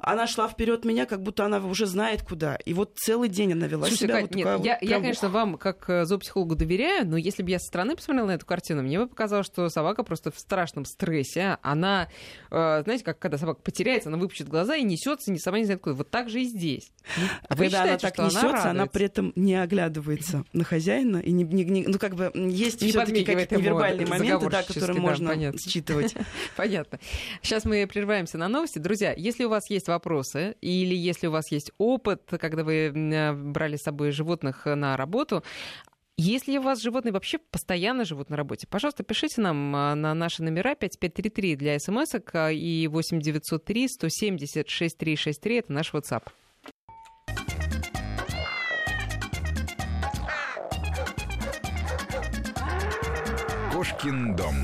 [0.05, 2.57] она шла вперед меня, как будто она уже знает куда.
[2.57, 4.15] И вот целый день она вела Слушайте, себя.
[4.15, 7.43] Кать, вот нет, такая, я, вот, я, конечно, вам как э, зоопсихологу доверяю, но если
[7.43, 10.39] бы я со стороны посмотрела на эту картину, мне бы показалось, что собака просто в
[10.39, 11.59] страшном стрессе.
[11.63, 12.09] Она,
[12.51, 15.81] э, знаете, как когда собака потеряется, она выпучит глаза и несется, не сама не знает
[15.81, 15.95] куда.
[15.95, 16.93] Вот так же и здесь.
[17.49, 21.19] А вы когда считаете, она так несется, она, она при этом не оглядывается на хозяина
[21.19, 25.01] и не, не, не ну как бы есть не все-таки какие-то невербальные моменты, да, которые
[25.01, 25.59] можно понятно.
[25.59, 26.15] считывать.
[26.57, 26.99] Понятно.
[27.43, 29.13] Сейчас мы прерываемся на новости, друзья.
[29.17, 33.77] Если у вас есть вопросы или если у вас есть опыт, когда вы э, брали
[33.77, 35.43] с собой животных на работу,
[36.17, 40.43] если у вас животные вообще постоянно живут на работе, пожалуйста, пишите нам э, на наши
[40.43, 42.15] номера 5533 для смс
[42.53, 46.29] и 8903 170 6363 это наш WhatsApp.
[53.73, 54.55] Кошкин дом.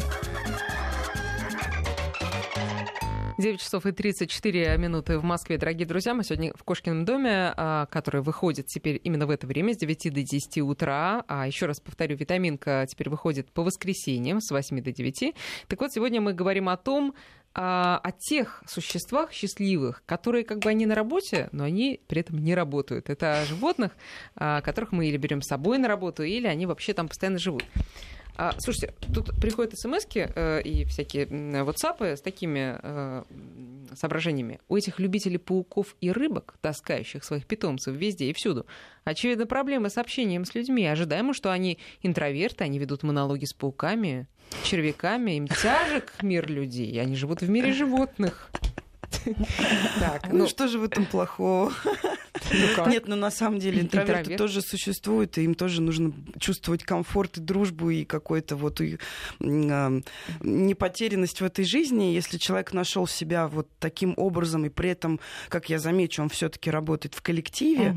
[3.40, 5.56] 9 часов и 34 минуты в Москве.
[5.56, 9.72] Дорогие друзья, мы сегодня в Кошкином доме, а, который выходит теперь именно в это время,
[9.72, 11.24] с 9 до 10 утра.
[11.26, 15.34] А еще раз повторю, витаминка теперь выходит по воскресеньям с 8 до 9.
[15.68, 17.14] Так вот, сегодня мы говорим о том,
[17.54, 22.38] а, о тех существах счастливых, которые как бы они на работе, но они при этом
[22.38, 23.08] не работают.
[23.08, 23.92] Это о животных,
[24.36, 27.64] а, которых мы или берем с собой на работу, или они вообще там постоянно живут.
[28.36, 33.24] А, слушайте, тут приходят смс э, и всякие WhatsApp с такими э,
[33.94, 34.60] соображениями.
[34.68, 38.66] У этих любителей пауков и рыбок, таскающих своих питомцев везде и всюду,
[39.04, 40.86] очевидно, проблемы с общением с людьми.
[40.86, 44.26] Ожидаемо, что они интроверты, они ведут монологи с пауками,
[44.64, 48.50] червяками, им тяжек мир людей, они живут в мире животных.
[49.98, 51.72] Так, ну, ну что же в этом плохого?
[52.50, 57.38] Ну Нет, но на самом деле интроверты тоже существуют, и им тоже нужно чувствовать комфорт
[57.38, 60.00] и дружбу, и какой-то вот а,
[60.40, 62.14] непотерянность в этой жизни.
[62.14, 66.70] Если человек нашел себя вот таким образом, и при этом, как я замечу, он все-таки
[66.70, 67.96] работает в коллективе,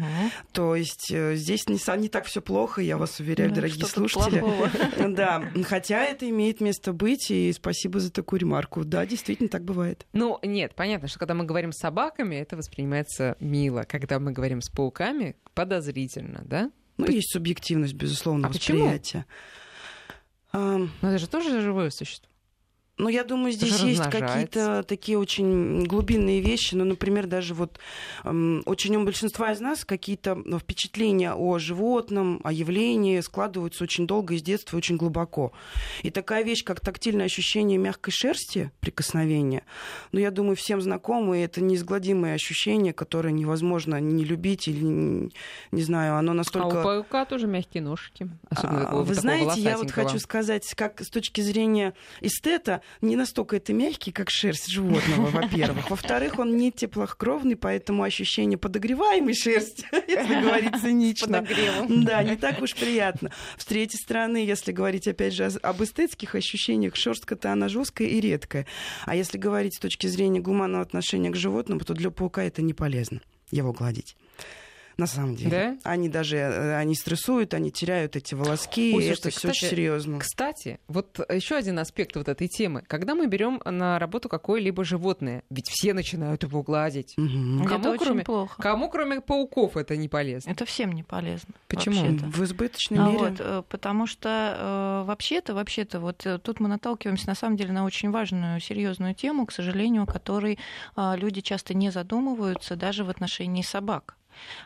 [0.52, 4.44] то есть э, здесь не, не так все плохо, я вас уверяю, ну, дорогие слушатели.
[5.14, 8.84] Да, хотя это имеет место быть, и спасибо за такую ремарку.
[8.84, 10.06] Да, действительно так бывает.
[10.14, 13.84] Ну, нет, понятно, что когда мы говорим с собаками, это воспринимается мило.
[13.88, 16.72] Когда мы говорим с пауками, подозрительно, да?
[16.98, 17.12] Ну, По...
[17.12, 19.26] есть субъективность, безусловно, а восприятия.
[20.52, 20.89] Почему?
[21.02, 22.30] Но это же тоже живое существо.
[23.00, 26.76] Ну, я думаю, здесь есть какие-то такие очень глубинные вещи.
[26.76, 27.80] Ну, например, даже вот
[28.24, 34.06] э, очень у большинства из нас какие-то ну, впечатления о животном, о явлении складываются очень
[34.06, 35.54] долго из детства, очень глубоко.
[36.04, 39.64] И такая вещь, как тактильное ощущение мягкой шерсти, прикосновения,
[40.12, 45.32] ну, я думаю, всем знакомы, это неизгладимое ощущение, которое невозможно не любить или, не,
[45.72, 46.78] не знаю, оно настолько...
[46.78, 48.30] А у паука тоже мягкие ножки.
[48.52, 53.15] Особенно а, такого, Вы знаете, я вот хочу сказать, как с точки зрения эстета, не
[53.15, 55.89] настолько это мягкий, как шерсть животного, во-первых.
[55.89, 61.46] Во-вторых, он не теплокровный, поэтому ощущение подогреваемой шерсти, если говорить цинично.
[61.89, 63.32] Да, не так уж приятно.
[63.58, 68.65] С третьей стороны, если говорить, опять же, об эстетских ощущениях, шерстка-то она жесткая и редкая.
[69.06, 72.74] А если говорить с точки зрения гуманного отношения к животному, то для паука это не
[72.74, 74.15] полезно его гладить
[74.98, 75.50] на самом деле.
[75.50, 75.78] Да?
[75.84, 80.20] Они даже э, они стрессуют, они теряют эти волоски, Ой, и это все очень серьезно.
[80.20, 82.84] Кстати, вот еще один аспект вот этой темы.
[82.88, 87.14] Когда мы берем на работу какое-либо животное, ведь все начинают его гладить.
[87.18, 87.68] Угу.
[87.68, 88.62] Кому, это кроме, плохо.
[88.62, 90.50] Кому, кроме пауков, это не полезно?
[90.50, 91.54] Это всем не полезно.
[91.68, 92.18] Почему?
[92.18, 93.18] В избыточной а мере.
[93.18, 97.86] Вот, э, потому что э, вообще-то, вообще-то, вот тут мы наталкиваемся на самом деле на
[97.86, 100.60] очень важную, серьезную тему, к сожалению, о которой
[100.96, 104.16] люди часто не задумываются даже в отношении собак.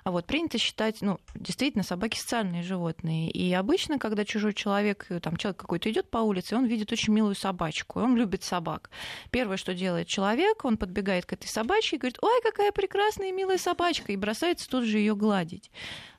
[0.03, 3.29] А вот принято считать, ну, действительно, собаки социальные животные.
[3.29, 7.13] И обычно, когда чужой человек, э, там человек какой-то идет по улице, он видит очень
[7.13, 8.89] милую собачку, он любит собак.
[9.31, 13.31] Первое, что делает человек, он подбегает к этой собачке и говорит, ой, какая прекрасная и
[13.31, 15.71] милая собачка, и бросается тут же ее гладить.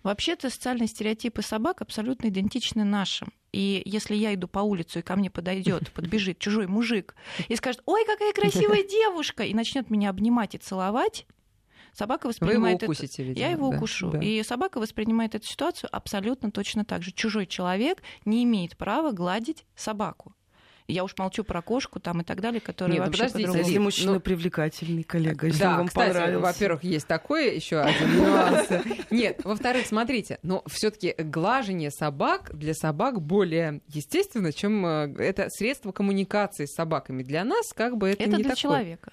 [0.02, 3.32] Вообще-то социальные стереотипы собак абсолютно идентичны нашим.
[3.52, 7.14] И если я иду по улице, и ко мне подойдет, подбежит чужой мужик
[7.48, 11.26] и скажет, ой, какая красивая девушка, и начнет меня обнимать и целовать,
[11.98, 13.28] Собака воспринимает Вы его укусите, это...
[13.30, 14.10] видимо, Я его да, укушу.
[14.10, 14.20] Да.
[14.20, 17.10] И собака воспринимает эту ситуацию абсолютно точно так же.
[17.10, 20.32] Чужой человек не имеет права гладить собаку.
[20.86, 23.78] Я уж молчу про кошку там и так далее, которые Нет, ну вообще подождите, если
[23.78, 26.40] мужчина ну, привлекательный коллега, если да, вам кстати, понравился.
[26.40, 28.68] во-первых, есть такое еще один нюанс.
[29.10, 35.90] Нет, во-вторых, смотрите, но все-таки глажение собак для собак более естественно, чем э, это средство
[35.90, 37.24] коммуникации с собаками.
[37.24, 38.56] Для нас как бы это, это не для такое.
[38.56, 39.12] человека.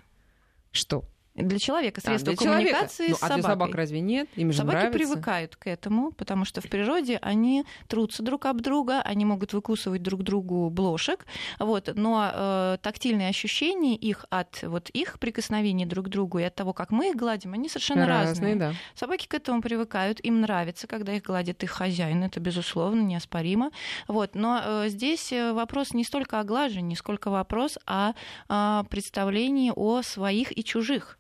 [0.71, 1.03] Что?
[1.35, 3.17] Для человека средство а, для коммуникации человека.
[3.17, 3.35] с собакой.
[3.35, 4.29] Ну, а для собак разве нет?
[4.35, 4.97] Им же Собаки нравится.
[4.97, 10.01] привыкают к этому, потому что в природе они трутся друг об друга, они могут выкусывать
[10.01, 11.25] друг другу блошек,
[11.59, 16.55] вот, но э, тактильные ощущения их от вот их прикосновений друг к другу и от
[16.55, 18.29] того, как мы их гладим, они совершенно разные.
[18.29, 18.55] разные.
[18.55, 18.73] Да.
[18.95, 23.71] Собаки к этому привыкают, им нравится, когда их гладит их хозяин, это безусловно неоспоримо.
[24.07, 28.13] Вот, но э, здесь э, вопрос не столько о глажении, сколько вопрос о,
[28.47, 31.17] о представлении о своих и чужих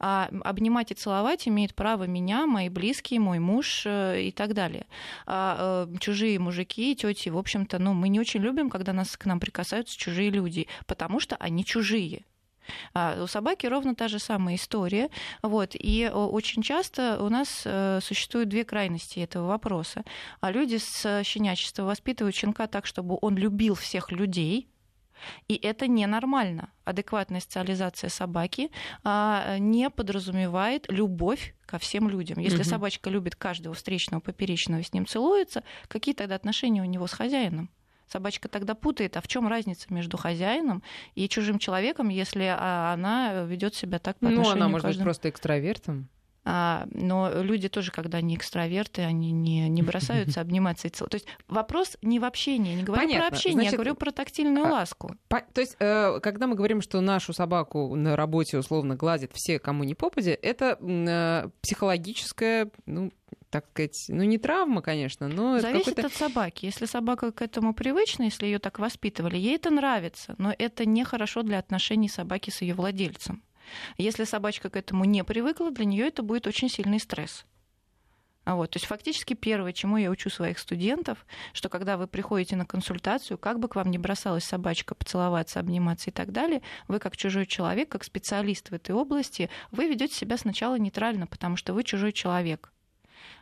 [0.00, 4.86] а обнимать и целовать имеет право меня, мои близкие, мой муж э, и так далее.
[5.26, 9.26] А э, чужие мужики, тети, в общем-то, ну, мы не очень любим, когда нас к
[9.26, 12.24] нам прикасаются чужие люди, потому что они чужие.
[12.94, 15.10] А у собаки ровно та же самая история.
[15.42, 15.70] Вот.
[15.74, 20.04] И очень часто у нас э, существуют две крайности этого вопроса.
[20.40, 24.68] А люди с щенячества воспитывают щенка так, чтобы он любил всех людей,
[25.48, 26.70] и это ненормально.
[26.84, 28.70] Адекватная социализация собаки
[29.04, 32.38] а, не подразумевает любовь ко всем людям.
[32.38, 32.68] Если угу.
[32.68, 37.70] собачка любит каждого встречного, поперечного, с ним целуется, какие тогда отношения у него с хозяином?
[38.08, 40.82] Собачка тогда путает, а в чем разница между хозяином
[41.14, 45.00] и чужим человеком, если а, она ведет себя так по отношению Ну, она может быть
[45.00, 46.08] просто экстравертом.
[46.44, 51.10] А, но люди тоже, когда они экстраверты, они не, не бросаются обниматься и целовать.
[51.10, 53.28] То есть вопрос не в общении, не говорю Понятно.
[53.28, 55.16] про общение, Значит, я говорю про тактильную а, ласку.
[55.28, 59.58] По, то есть, э, когда мы говорим, что нашу собаку на работе условно гладят все,
[59.58, 63.12] кому не попадя, это э, психологическая, ну,
[63.50, 66.66] так сказать, ну не травма, конечно, но зависит от собаки.
[66.66, 71.42] Если собака к этому привычна, если ее так воспитывали, ей это нравится, но это нехорошо
[71.42, 73.42] для отношений собаки с ее владельцем.
[73.98, 77.44] Если собачка к этому не привыкла, для нее это будет очень сильный стресс.
[78.46, 78.70] Вот.
[78.70, 83.38] То есть фактически первое, чему я учу своих студентов, что когда вы приходите на консультацию,
[83.38, 87.46] как бы к вам ни бросалась собачка поцеловаться, обниматься и так далее, вы как чужой
[87.46, 92.12] человек, как специалист в этой области, вы ведете себя сначала нейтрально, потому что вы чужой
[92.12, 92.72] человек.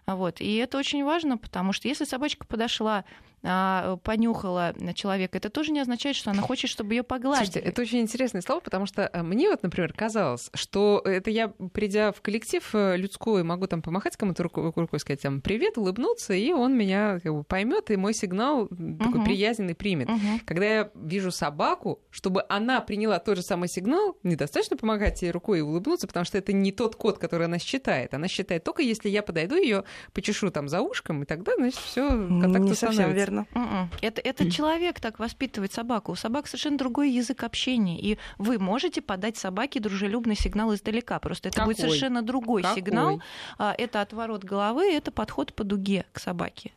[0.06, 0.40] Вот.
[0.40, 3.04] И это очень важно, потому что если собачка подошла а,
[3.40, 7.44] понюхала человека, это тоже не означает, что она хочет, чтобы ее погладили.
[7.44, 11.48] Слушайте, это очень интересное слово, потому что э, мне вот, например, казалось, что это я,
[11.48, 16.34] придя в коллектив э, людской, могу там помахать кому-то рукой, рукой сказать там привет, улыбнуться,
[16.34, 19.24] и он меня как бы, поймет, и мой сигнал такой угу.
[19.24, 20.08] приязненный примет.
[20.08, 20.40] Угу.
[20.44, 25.58] Когда я вижу собаку, чтобы она приняла тот же самый сигнал, недостаточно помогать ей рукой
[25.58, 28.14] и улыбнуться, потому что это не тот код, который она считает.
[28.14, 32.08] Она считает только если я подойду ее, почешу там за ушком, и тогда, значит, все
[32.08, 33.46] контакт не совсем верно.
[33.54, 33.90] М-м.
[34.00, 36.12] Это, это человек так воспитывает собаку.
[36.12, 38.00] У собак совершенно другой язык общения.
[38.00, 41.18] И вы можете подать собаке дружелюбный сигнал издалека.
[41.18, 41.74] Просто это Какой?
[41.74, 42.76] будет совершенно другой Какой?
[42.76, 43.22] сигнал.
[43.58, 46.72] А, это отворот головы, это подход по дуге к собаке.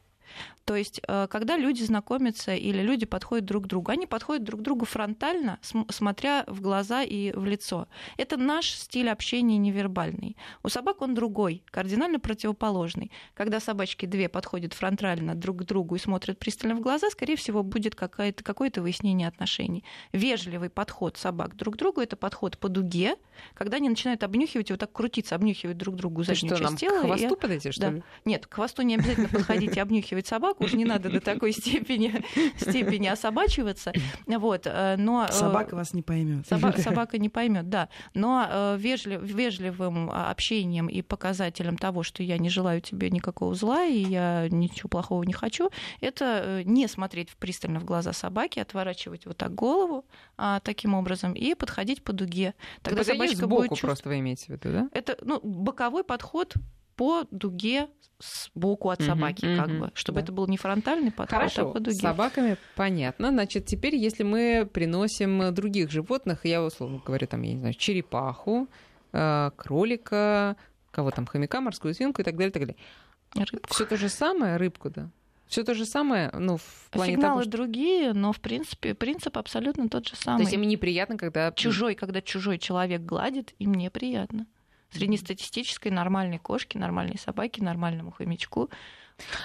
[0.66, 4.62] То есть, э, когда люди знакомятся или люди подходят друг к другу, они подходят друг
[4.62, 7.88] к другу фронтально, смотря в глаза и в лицо.
[8.18, 10.38] Это наш стиль общения невербальный.
[10.64, 13.12] У собак он другой, кардинально противоположный.
[13.34, 17.64] Когда собачки две подходят фронтально друг к другу и смотрят пристально в глаза, скорее всего,
[17.64, 19.84] будет какое-то, какое-то выяснение отношений.
[20.14, 23.16] Вежливый подход собак друг к другу— это подход по дуге,
[23.56, 27.00] когда они начинают обнюхивать и вот так крутиться, обнюхивать друг другу заднюю что, часть тела.
[27.00, 27.40] К хвосту и...
[27.40, 27.92] подойти, что да.
[27.92, 28.04] ли?
[28.26, 31.52] Нет, к хвосту не обязательно подходить и обнюхивать собаку, собаку, уж не надо до такой
[31.54, 32.24] степени,
[32.58, 33.94] степени особачиваться.
[34.28, 35.28] Вот, э, но...
[35.30, 36.48] Э, собака вас не поймет.
[36.48, 37.90] Собака, собака не поймет, да.
[38.14, 43.84] Но э, вежлив, вежливым общением и показателем того, что я не желаю тебе никакого зла,
[43.84, 49.38] и я ничего плохого не хочу, это не смотреть пристально в глаза собаки, отворачивать вот
[49.38, 50.06] так голову
[50.38, 52.54] а, таким образом и подходить по дуге.
[52.82, 53.84] Тогда собачка сбоку будет чувств...
[53.84, 54.90] просто вы имеете в виду, да?
[54.94, 56.56] Это ну, боковой подход
[57.02, 57.88] по дуге
[58.20, 60.22] сбоку от собаки, uh-huh, как uh-huh, бы, чтобы да.
[60.26, 61.96] это был не фронтальный подход, а Хорошо, а по дуге.
[61.96, 63.30] с собаками понятно.
[63.30, 68.68] Значит, теперь, если мы приносим других животных, я условно говорю, там, я не знаю, черепаху,
[69.14, 70.58] э, кролика,
[70.92, 73.58] кого там, хомяка, морскую свинку и так далее, и так далее.
[73.70, 75.10] Все то же самое, рыбку, да?
[75.48, 77.52] Все то же самое, ну, в плане Сигналы того, что...
[77.52, 80.38] другие, но, в принципе, принцип абсолютно тот же самый.
[80.38, 81.52] То есть им неприятно, когда...
[81.54, 84.46] Чужой, когда чужой человек гладит, им неприятно
[84.92, 88.70] среднестатистической нормальной кошке, нормальной собаке, нормальному хомячку.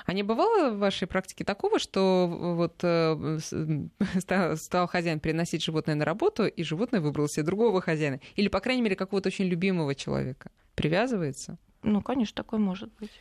[0.06, 3.38] А не бывало в вашей практике такого, что вот э,
[4.56, 8.20] стал хозяин приносить животное на работу, и животное выбрало себе другого хозяина?
[8.36, 10.50] Или, по крайней мере, какого-то очень любимого человека?
[10.74, 11.58] Привязывается?
[11.82, 13.12] Ну, конечно, такое может быть.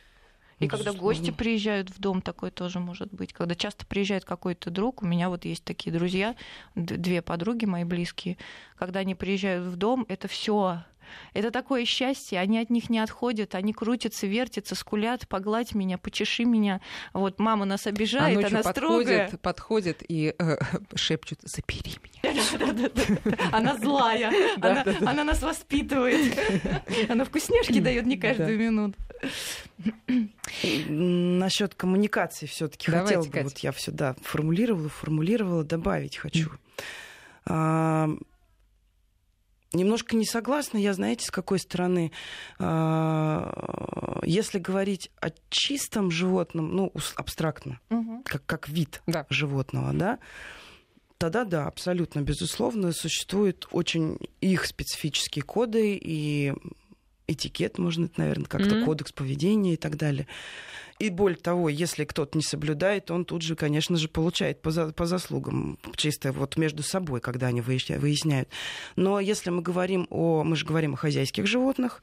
[0.59, 3.33] И когда гости приезжают в дом, такое тоже может быть.
[3.33, 6.35] Когда часто приезжает какой-то друг, у меня вот есть такие друзья,
[6.75, 8.38] две подруги мои близкие,
[8.77, 10.83] когда они приезжают в дом, это все
[11.33, 16.45] это такое счастье, они от них не отходят, они крутятся, вертятся, скулят, погладь меня, почеши
[16.45, 16.81] меня.
[17.13, 19.29] Вот мама нас обижает, а она подходит, строгая.
[19.41, 20.57] подходит и э,
[20.95, 22.15] шепчут, забери меня.
[23.51, 24.31] Она злая,
[25.05, 26.37] она нас воспитывает.
[27.09, 28.97] Она вкусняшки дает не каждую минуту.
[30.87, 36.51] Насчет коммуникации все-таки хотела бы, вот я все да, формулировала, формулировала, добавить хочу.
[39.75, 42.11] Немножко не согласна, я знаете, с какой стороны.
[42.59, 48.21] А, если говорить о чистом животном, ну, абстрактно, угу.
[48.25, 49.25] как, как вид да.
[49.29, 50.19] животного, да,
[51.17, 56.53] тогда да, абсолютно, безусловно, существуют очень их специфические коды и
[57.27, 58.85] этикет, можно, наверное, как-то mm-hmm.
[58.85, 60.27] кодекс поведения и так далее.
[60.97, 64.93] И более того, если кто-то не соблюдает, он тут же, конечно же, получает по, за,
[64.93, 68.49] по заслугам, чисто вот между собой, когда они выясняют.
[68.95, 72.01] Но если мы говорим о, мы же говорим о хозяйских животных,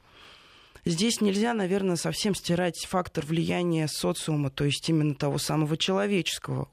[0.85, 6.69] здесь нельзя, наверное, совсем стирать фактор влияния социума, то есть именно того самого человеческого,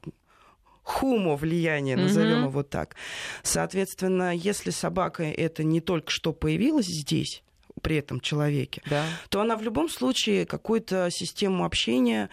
[0.83, 2.49] хумо влияния, назовем mm-hmm.
[2.49, 2.95] его так.
[3.41, 7.41] Соответственно, если собака это не только что появилась здесь,
[7.81, 9.05] при этом человеке, да.
[9.29, 12.29] то она в любом случае какую-то систему общения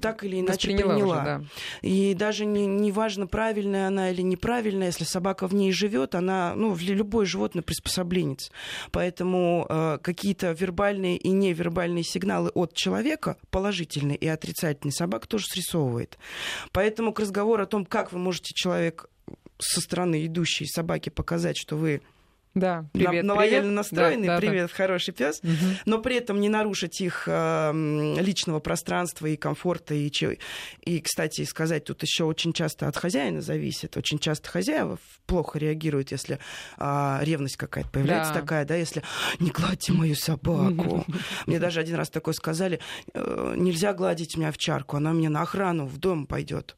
[0.00, 0.96] так или иначе приняла.
[0.96, 1.42] Уже, да.
[1.82, 6.54] И даже не, не важно, правильная она или неправильная, если собака в ней живет, она,
[6.56, 8.50] ну, любой животное приспособленец.
[8.90, 16.18] Поэтому э, какие-то вербальные и невербальные сигналы от человека, положительные и отрицательные, собака тоже срисовывает.
[16.72, 19.08] Поэтому к разговору о том, как вы можете человек
[19.58, 22.02] со стороны идущей собаки показать, что вы
[22.58, 23.64] да, привет, на, привет.
[23.64, 24.74] настроенный, да, привет, да.
[24.74, 25.52] хороший пес, угу.
[25.86, 29.94] но при этом не нарушить их э, личного пространства и комфорта.
[29.94, 30.10] И,
[30.84, 33.96] и, кстати, сказать, тут еще очень часто от хозяина зависит.
[33.96, 36.38] Очень часто хозяева плохо реагируют, если
[36.78, 38.40] э, ревность какая-то появляется да.
[38.40, 39.02] такая, да, если
[39.38, 41.04] не гладьте мою собаку.
[41.46, 42.80] Мне даже один раз такое сказали,
[43.14, 46.76] «Э, нельзя гладить меня овчарку, она мне на охрану в дом пойдет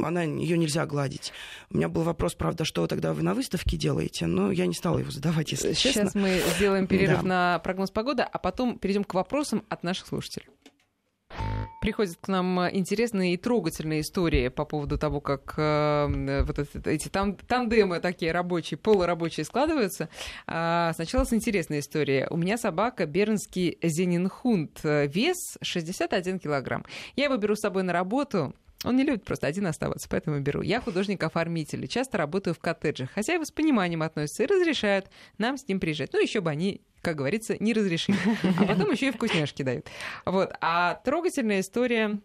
[0.00, 1.32] она, ее нельзя гладить.
[1.70, 4.98] У меня был вопрос, правда, что тогда вы на выставке делаете, но я не стала
[4.98, 6.02] его задавать, если Сейчас честно.
[6.02, 7.26] Сейчас мы сделаем перерыв да.
[7.26, 10.48] на прогноз погоды, а потом перейдем к вопросам от наших слушателей.
[11.80, 17.08] Приходят к нам интересные и трогательные истории по поводу того, как э, вот эти, эти
[17.08, 20.08] там, тандемы такие рабочие, полурабочие складываются.
[20.46, 22.26] А, сначала с интересной историей.
[22.30, 24.80] У меня собака бернский зенинхунд.
[24.82, 26.84] Вес 61 килограмм.
[27.14, 28.54] Я его беру с собой на работу.
[28.84, 30.62] Он не любит просто один оставаться, поэтому беру.
[30.62, 33.10] Я художник-оформитель часто работаю в коттеджах.
[33.10, 36.12] Хозяева с пониманием относятся и разрешают нам с ним приезжать.
[36.12, 38.18] Ну, еще бы они как говорится, не разрешили.
[38.58, 39.86] А потом еще и вкусняшки дают.
[40.24, 40.52] Вот.
[40.60, 42.18] А трогательная история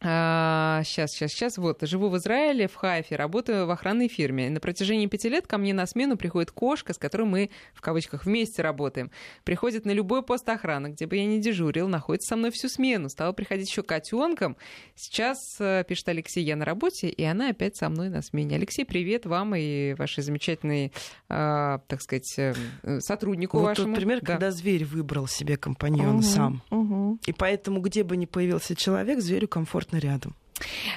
[0.00, 1.58] а, сейчас, сейчас, сейчас.
[1.58, 4.48] Вот, живу в Израиле, в Хайфе, работаю в охранной фирме.
[4.48, 8.24] На протяжении пяти лет ко мне на смену приходит кошка, с которой мы, в кавычках,
[8.24, 9.10] вместе работаем.
[9.44, 13.08] Приходит на любой пост охраны, где бы я ни дежурил, находится со мной всю смену.
[13.08, 14.56] Стала приходить еще котенком.
[14.94, 18.56] Сейчас, э, пишет Алексей, я на работе, и она опять со мной на смене.
[18.56, 20.92] Алексей, привет вам и вашей замечательной,
[21.28, 22.54] э, так сказать, э,
[23.00, 23.88] сотруднику вот вашему.
[23.88, 24.26] Вот пример, да.
[24.26, 26.62] когда зверь выбрал себе компаньона угу, сам.
[26.70, 27.18] Угу.
[27.26, 30.34] И поэтому, где бы ни появился человек, зверю комфортно комфортно рядом.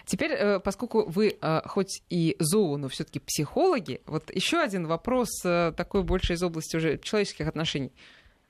[0.06, 5.30] Теперь, э, поскольку вы э, хоть и зоо, но все-таки психологи, вот еще один вопрос
[5.46, 7.94] э, такой больше из области уже человеческих отношений.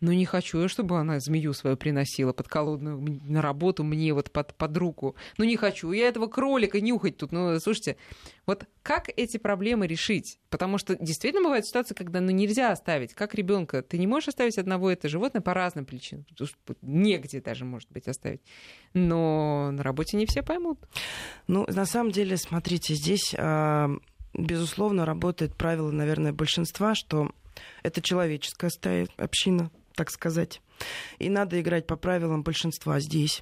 [0.04, 4.54] Но не хочу я, чтобы она змею свою приносила подколодную на работу мне вот под,
[4.54, 5.16] под руку.
[5.38, 7.32] Ну не хочу я этого кролика нюхать тут.
[7.32, 7.95] Ну, слушайте,
[8.45, 10.39] вот как эти проблемы решить?
[10.49, 13.14] Потому что действительно бывают ситуации, когда ну, нельзя оставить.
[13.14, 16.26] Как ребенка, ты не можешь оставить одного это животное по разным причинам.
[16.82, 18.41] Негде даже, может быть, оставить.
[18.93, 20.80] Но на работе не все поймут.
[21.47, 23.89] Ну, на самом деле, смотрите, здесь, а,
[24.34, 27.32] безусловно, работает правило, наверное, большинства, что
[27.84, 30.62] это человеческая стая, община, так сказать.
[31.20, 33.41] И надо играть по правилам большинства здесь.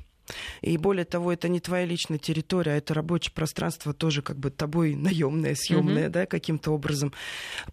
[0.62, 4.50] И более того, это не твоя личная территория, а это рабочее пространство тоже как бы
[4.50, 6.12] тобой наемное, съемное, mm-hmm.
[6.12, 7.14] да, каким-то образом.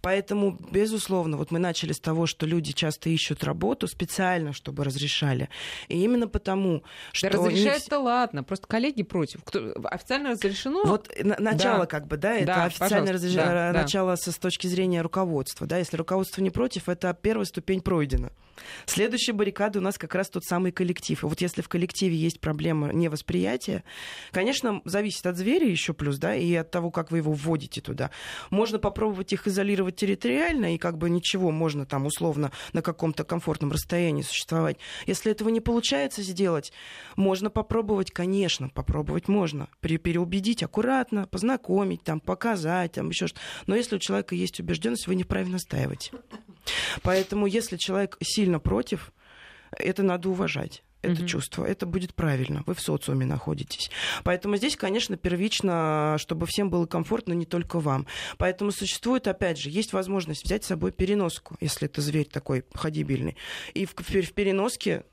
[0.01, 5.49] Поэтому, безусловно, вот мы начали с того, что люди часто ищут работу специально, чтобы разрешали.
[5.87, 7.29] И именно потому, что...
[7.29, 8.03] Да разрешают-то не...
[8.03, 9.43] ладно, просто коллеги против.
[9.43, 9.73] Кто...
[9.85, 10.83] Официально разрешено?
[10.83, 11.85] Вот начало да.
[11.85, 13.33] как бы, да, это да, официальное разреш...
[13.33, 14.31] да, начало да.
[14.31, 15.67] с точки зрения руководства.
[15.67, 18.31] Да, если руководство не против, это первая ступень пройдена.
[18.85, 21.23] Следующая баррикада у нас как раз тот самый коллектив.
[21.23, 23.83] И вот если в коллективе есть проблема невосприятия,
[24.31, 28.11] конечно, зависит от зверя еще плюс, да, и от того, как вы его вводите туда.
[28.49, 33.71] Можно попробовать их изолировать территориально, и как бы ничего, можно там условно на каком-то комфортном
[33.71, 34.77] расстоянии существовать.
[35.05, 36.71] Если этого не получается сделать,
[37.15, 39.67] можно попробовать, конечно, попробовать можно.
[39.81, 43.41] Переубедить аккуратно, познакомить, там, показать, там еще что-то.
[43.67, 46.11] Но если у человека есть убежденность, вы неправильно настаиваете.
[47.01, 49.11] Поэтому, если человек сильно против,
[49.71, 51.27] это надо уважать это mm-hmm.
[51.27, 51.65] чувство.
[51.65, 52.63] Это будет правильно.
[52.65, 53.89] Вы в социуме находитесь.
[54.23, 58.05] Поэтому здесь, конечно, первично, чтобы всем было комфортно, не только вам.
[58.37, 63.37] Поэтому существует, опять же, есть возможность взять с собой переноску, если это зверь такой ходибельный.
[63.73, 65.03] И в, в, в переноске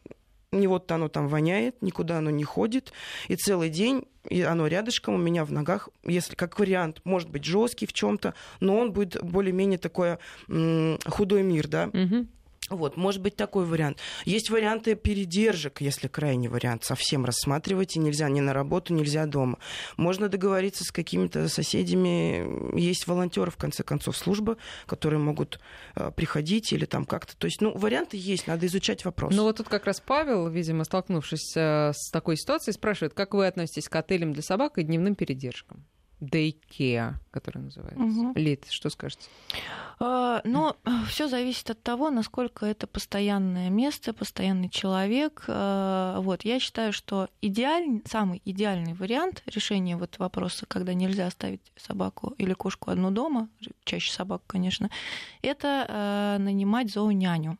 [0.53, 2.93] не вот оно там воняет, никуда оно не ходит,
[3.29, 7.45] и целый день и оно рядышком у меня в ногах, если как вариант, может быть
[7.45, 10.19] жесткий в чем-то, но он будет более-менее такой
[10.49, 11.91] м- худой мир, да.
[11.93, 12.27] Угу.
[12.69, 13.99] Вот, может быть такой вариант.
[14.25, 19.59] Есть варианты передержек, если крайний вариант совсем рассматривать, и нельзя ни на работу, нельзя дома.
[19.97, 22.77] Можно договориться с какими-то соседями.
[22.79, 24.57] Есть волонтеры, в конце концов, служба,
[24.87, 25.61] которые могут
[25.95, 27.37] э, приходить или там как-то.
[27.37, 29.33] То есть, ну, варианты есть, надо изучать вопрос.
[29.35, 33.47] Ну, вот тут как раз Павел, видимо, столкнувшись э, с такой ситуацией, спрашивает, как вы
[33.47, 35.85] относитесь к отелям для собак и дневным передержкам?
[36.21, 38.03] Daycare, который называется.
[38.03, 38.33] Угу.
[38.37, 39.29] Лид, что скажете?
[39.99, 40.75] А, ну,
[41.09, 45.45] все зависит от того, насколько это постоянное место, постоянный человек.
[45.49, 51.61] А, вот, я считаю, что идеальный, самый идеальный вариант решения вот вопроса, когда нельзя оставить
[51.77, 53.49] собаку или кошку одну дома,
[53.85, 54.91] чаще собаку, конечно,
[55.43, 57.59] это а, нанимать зооняню.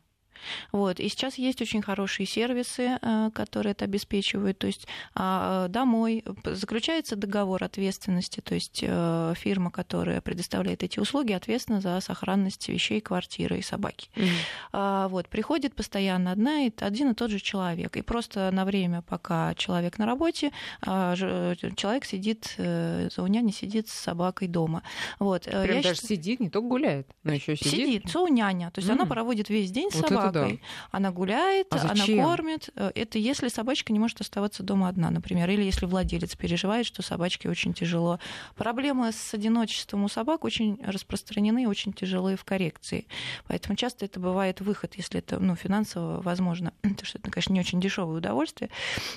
[0.71, 0.99] Вот.
[0.99, 4.57] И сейчас есть очень хорошие сервисы, э, которые это обеспечивают.
[4.57, 11.33] То есть а, домой заключается договор ответственности, то есть э, фирма, которая предоставляет эти услуги,
[11.33, 14.09] ответственна за сохранность вещей, квартиры и собаки.
[14.15, 15.09] Mm-hmm.
[15.09, 15.27] Вот.
[15.29, 17.97] Приходит постоянно одна и один и тот же человек.
[17.97, 20.51] И просто на время, пока человек на работе,
[20.85, 24.83] а, человек сидит, зауняня сидит с собакой дома.
[25.19, 25.43] Вот.
[25.43, 26.17] Прям Я даже считаю...
[26.17, 27.71] сидит, не только гуляет, но еще сидит.
[27.71, 28.71] Сидит, зауняня.
[28.71, 28.93] То есть mm-hmm.
[28.93, 30.61] она проводит весь день с вот собакой собакой.
[30.61, 30.97] Да.
[30.97, 32.69] Она гуляет, а она кормит.
[32.75, 37.01] Э, это если собачка не может оставаться дома одна, например, или если владелец переживает, что
[37.01, 38.19] собачке очень тяжело.
[38.55, 43.07] Проблемы с одиночеством у собак очень распространены очень тяжелые в коррекции.
[43.47, 46.73] Поэтому часто это бывает выход, если это ну, финансово возможно.
[46.81, 48.69] Потому что это, конечно, не очень дешевое удовольствие.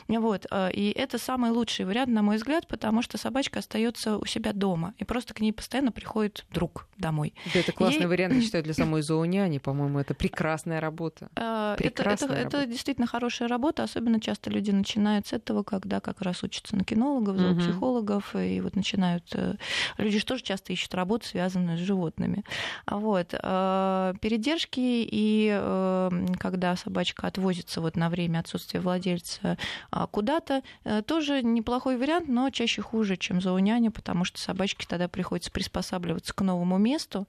[0.08, 0.46] Вот.
[0.50, 4.52] Э, и это самый лучший вариант, на мой взгляд, потому что собачка остается у себя
[4.52, 7.34] дома, и просто к ней постоянно приходит друг домой.
[7.52, 8.06] Да, это классный Ей...
[8.06, 11.28] вариант, я считаю, для самой зооняни, по-моему, это прекрасная работа работа.
[11.36, 13.82] А, это, это, это действительно хорошая работа.
[13.82, 18.42] Особенно часто люди начинают с этого, когда как раз учатся на кинологов, зоопсихологов, угу.
[18.42, 19.24] и вот начинают...
[19.34, 19.54] Э,
[19.98, 22.44] люди же тоже часто ищут работу, связанную с животными.
[22.86, 23.34] Вот.
[23.42, 29.56] А, передержки и э, когда собачка отвозится вот на время отсутствия владельца
[29.90, 35.08] а, куда-то, э, тоже неплохой вариант, но чаще хуже, чем зооняня, потому что собачке тогда
[35.08, 37.26] приходится приспосабливаться к новому месту.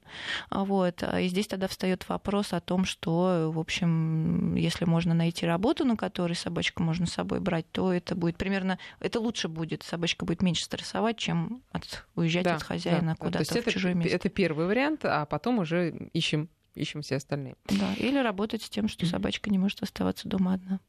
[0.50, 1.02] Вот.
[1.02, 5.96] И здесь тогда встает вопрос о том, что, в общем, если можно найти работу, на
[5.96, 10.42] которой собачку можно с собой брать, то это будет примерно, это лучше будет, собачка будет
[10.42, 14.14] меньше стрессовать, чем от, уезжать да, от хозяина да, куда-то в это, чужое место.
[14.14, 17.56] Это первый вариант, а потом уже ищем, ищем все остальные.
[17.68, 20.80] Да, или работать с тем, что собачка не может оставаться дома одна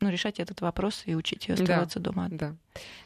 [0.00, 2.28] ну, решать этот вопрос и учить ее оставаться да, дома.
[2.30, 2.56] Да.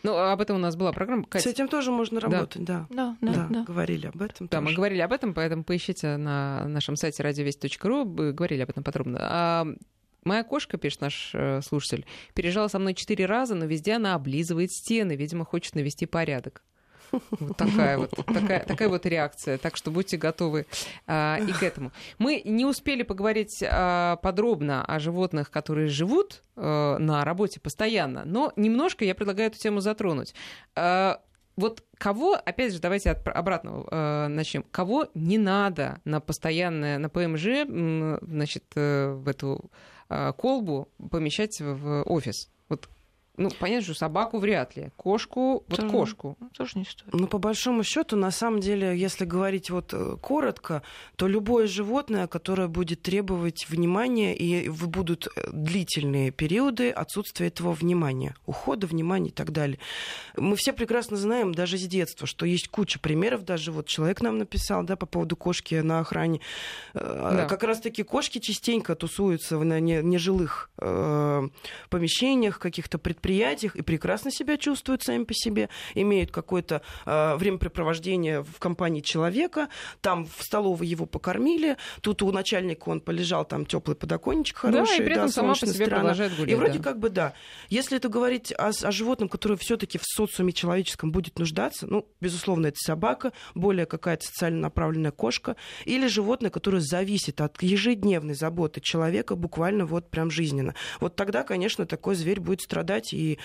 [0.02, 1.24] Ну, об этом у нас была программа.
[1.24, 1.48] Катя...
[1.48, 2.86] С этим тоже можно работать, да.
[2.90, 3.46] Да, да, да.
[3.48, 3.64] да.
[3.64, 4.48] Говорили об этом.
[4.48, 4.70] Да, тоже.
[4.70, 9.18] мы говорили об этом, поэтому поищите на нашем сайте радиовесть.ру, говорили об этом подробно.
[9.20, 9.66] А
[10.24, 14.70] Моя кошка, пишет наш э, слушатель, переезжала со мной четыре раза, но везде она облизывает
[14.70, 16.62] стены, видимо, хочет навести порядок.
[17.30, 19.58] Вот такая вот, такая, такая вот реакция.
[19.58, 20.66] Так что будьте готовы
[21.06, 21.92] а, и к этому.
[22.18, 28.52] Мы не успели поговорить а, подробно о животных, которые живут а, на работе постоянно, но
[28.56, 30.34] немножко я предлагаю эту тему затронуть.
[30.74, 31.20] А,
[31.56, 34.64] вот кого, опять же, давайте от обратного э, начнем.
[34.70, 37.66] Кого не надо на постоянное, на ПМЖ,
[38.22, 39.70] значит, э, в эту
[40.08, 42.50] э, колбу помещать в офис?
[43.34, 44.90] Вот ну, понятно, что собаку вряд ли.
[44.96, 46.36] Кошку, вот тоже, кошку.
[46.52, 47.14] Тоже не стоит.
[47.14, 50.82] Ну, по большому счету, на самом деле, если говорить вот э, коротко,
[51.16, 58.34] то любое животное, которое будет требовать внимания, и будут э, длительные периоды отсутствия этого внимания,
[58.44, 59.78] ухода, внимания и так далее.
[60.36, 64.36] Мы все прекрасно знаем, даже с детства, что есть куча примеров, даже вот человек нам
[64.36, 66.40] написал, да, по поводу кошки на охране.
[66.92, 67.46] Э, да.
[67.46, 75.02] Как раз-таки кошки частенько тусуются в нежилых помещениях, каких-то предприятиях, предприятиях и прекрасно себя чувствуют
[75.02, 79.68] сами по себе, имеют какое-то э, времяпрепровождение в компании человека,
[80.00, 85.02] там в столовой его покормили, тут у начальника он полежал, там теплый подоконничек хороший, да,
[85.02, 86.14] и при этом да, сама по себе сторона.
[86.14, 86.84] гулять, И вроде да.
[86.84, 87.32] как бы да.
[87.68, 92.66] Если это говорить о, о животном, которое все-таки в социуме человеческом будет нуждаться, ну, безусловно,
[92.66, 99.36] это собака, более какая-то социально направленная кошка, или животное, которое зависит от ежедневной заботы человека
[99.36, 100.74] буквально вот прям жизненно.
[100.98, 103.38] Вот тогда, конечно, такой зверь будет страдать и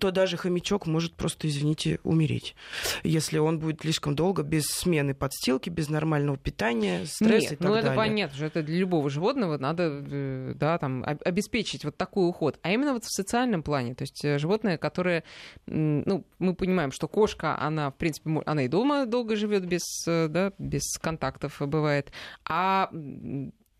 [0.00, 2.54] то даже хомячок может просто, извините, умереть,
[3.02, 7.68] если он будет слишком долго без смены подстилки, без нормального питания, стресс Нет, и так
[7.68, 7.90] ну далее.
[7.90, 12.58] это понятно, что это для любого животного надо, э, да, там, обеспечить вот такой уход.
[12.62, 15.24] А именно вот в социальном плане, то есть э, животное, которое,
[15.66, 20.28] ну, мы понимаем, что кошка, она, в принципе, она и дома долго живет без, э,
[20.28, 22.12] да, без контактов бывает,
[22.44, 22.90] а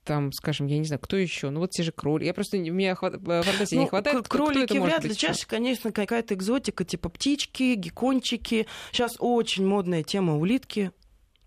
[0.05, 2.27] там, скажем, я не знаю, кто еще, ну вот те же кролики.
[2.27, 3.15] Я просто, у меня хват...
[3.15, 4.29] Э, фантазии ну, не хватает.
[4.29, 5.15] Кролики кто вряд ли.
[5.15, 8.67] Чаще, конечно, какая-то экзотика, типа птички, геккончики.
[8.91, 10.93] Сейчас очень модная тема улитки.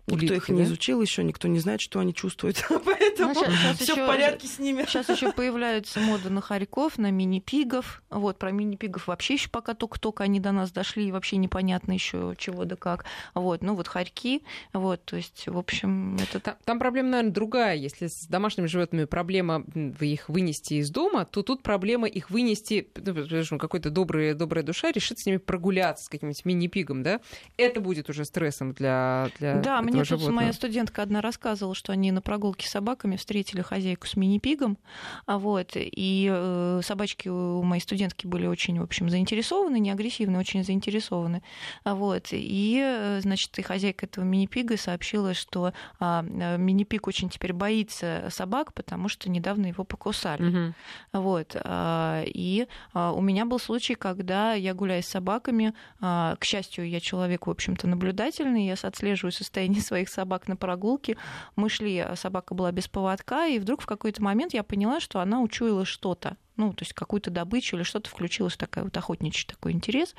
[0.06, 0.64] Никто Улитки, их не да?
[0.64, 2.64] изучил еще, никто не знает, что они чувствуют.
[2.84, 4.84] Поэтому ну, все в порядке с ними.
[4.86, 8.02] Сейчас еще появляется мода на хорьков, на мини-пигов.
[8.10, 12.34] Вот, про мини-пигов вообще еще пока только-только они до нас дошли, и вообще непонятно еще
[12.38, 13.04] чего да как.
[13.34, 16.38] Вот, ну вот хорьки, вот, то есть, в общем, это...
[16.38, 17.74] Там, там проблема, наверное, другая.
[17.74, 19.64] Если с домашними животными проблема
[20.00, 25.18] их вынести из дома, то тут проблема их вынести, ну, какой-то добрая, добрая душа решит
[25.18, 27.20] с ними прогуляться с каким-нибудь мини-пигом, да?
[27.56, 30.30] Это будет уже стрессом для, для да, мне этого Мне животного.
[30.30, 34.78] тут моя студентка одна рассказывала, что они на прогулке с собаками встретили хозяйку с мини-пигом,
[35.26, 40.38] а вот, и э, собачки у моей студентки были очень, в общем, заинтересованы, не агрессивны,
[40.38, 41.42] очень заинтересованы,
[41.84, 47.28] а вот, и, э, значит, и хозяйка этого мини-пига сообщила, что а, э, мини-пиг очень
[47.28, 50.74] теперь боится собак, потому что недавно его покусали, Мгм.
[51.12, 56.88] вот, а, и а, у меня был случай, когда я гуляю с собаками, к счастью,
[56.88, 61.16] я человек, в общем-то, наблюдательный, я отслеживаю состояние своих собак на прогулке.
[61.54, 65.20] Мы шли, а собака была без поводка, и вдруг в какой-то момент я поняла, что
[65.20, 66.36] она учуяла что-то.
[66.56, 70.14] Ну, то есть какую-то добычу или что-то включилось, такая вот охотничий такой интерес.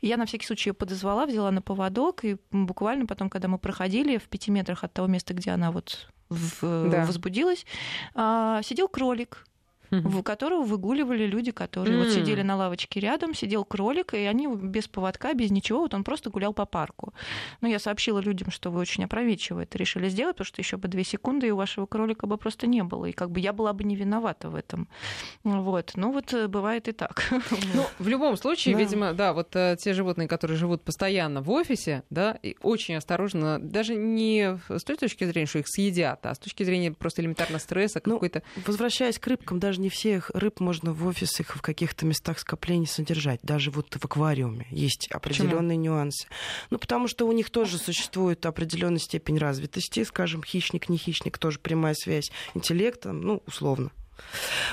[0.00, 3.58] И я на всякий случай ее подозвала, взяла на поводок, и буквально потом, когда мы
[3.58, 7.04] проходили в пяти метрах от того места, где она вот в- Да.
[7.06, 7.64] возбудилась,
[8.14, 9.46] а, сидел кролик.
[9.90, 12.12] В которого выгуливали люди, которые вот М.
[12.12, 16.30] сидели на лавочке рядом, сидел кролик, и они без поводка, без ничего, вот он просто
[16.30, 17.12] гулял по парку.
[17.60, 20.88] Ну, я сообщила людям, что вы очень опрометчиво это решили сделать, потому что еще бы
[20.88, 23.06] две секунды, и у вашего кролика бы просто не было.
[23.06, 24.88] И как бы я была бы не виновата в этом.
[25.44, 25.92] Вот.
[25.94, 27.24] Ну, вот э, бывает и так.
[27.74, 28.80] Ну, в любом случае, Да.
[28.80, 33.58] видимо, да, вот э, те животные, которые живут постоянно в офисе, да, и очень осторожно,
[33.60, 37.58] даже не с той точки зрения, что их съедят, а с точки зрения просто элементарно
[37.58, 38.42] стресса Ну, какой-то.
[38.66, 43.40] Возвращаясь к рыбкам, даже не всех рыб можно в офисах в каких-то местах скоплений содержать.
[43.42, 46.28] Даже вот в аквариуме есть определенные нюансы.
[46.70, 50.04] Ну, потому что у них тоже существует определенная степень развитости.
[50.04, 53.90] Скажем, хищник, не хищник, тоже прямая связь интеллекта, ну, условно.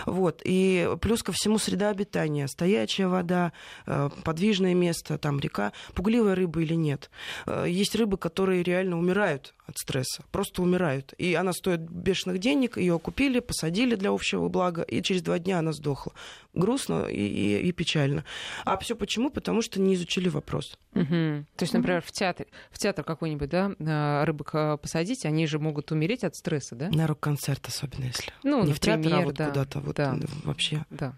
[0.05, 0.41] Вот.
[0.43, 2.47] И плюс ко всему среда обитания.
[2.47, 3.53] Стоячая вода,
[3.85, 5.73] э, подвижное место, там река.
[5.93, 7.09] Пугливая рыба или нет.
[7.45, 10.23] Э, Есть рыбы, которые реально умирают от стресса.
[10.31, 11.13] Просто умирают.
[11.17, 15.59] И она стоит бешеных денег, ее купили, посадили для общего блага, и через два дня
[15.59, 16.13] она сдохла.
[16.53, 18.23] Грустно и, и- и печально.
[18.63, 19.31] А все почему?
[19.31, 20.77] Потому что не изучили вопрос.
[20.93, 21.47] Мгм.
[21.55, 25.57] То есть, например, в театр, в театр какой-нибудь, да, э, рыбок э, посадить, они же
[25.57, 26.89] могут умереть от стресса, да?
[26.89, 28.31] На рок-концерт особенно, если.
[28.43, 29.79] Ну, не в театр, а например, вот да, куда-то.
[29.79, 30.15] Вот да.
[30.43, 30.85] вообще.
[30.91, 31.13] Да.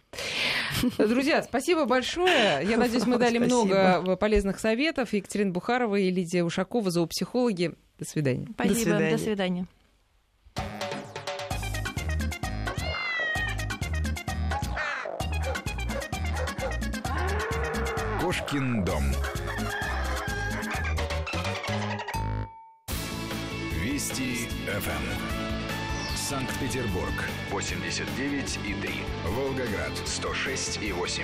[0.97, 2.61] Друзья, спасибо большое.
[2.65, 3.55] Я надеюсь, мы дали Спасибо.
[3.65, 5.11] много полезных советов.
[5.13, 7.73] Екатерина Бухарова и Лидия Ушакова, зоопсихологи.
[7.99, 8.47] До свидания.
[8.53, 8.79] Спасибо.
[8.79, 9.11] свидания.
[9.11, 9.67] До свидания.
[18.35, 19.03] Кошкин дом.
[23.81, 26.15] Вести ФМ.
[26.17, 27.13] Санкт-Петербург
[27.49, 28.93] 89 и 3.
[29.27, 31.23] Волгоград 106 и 8.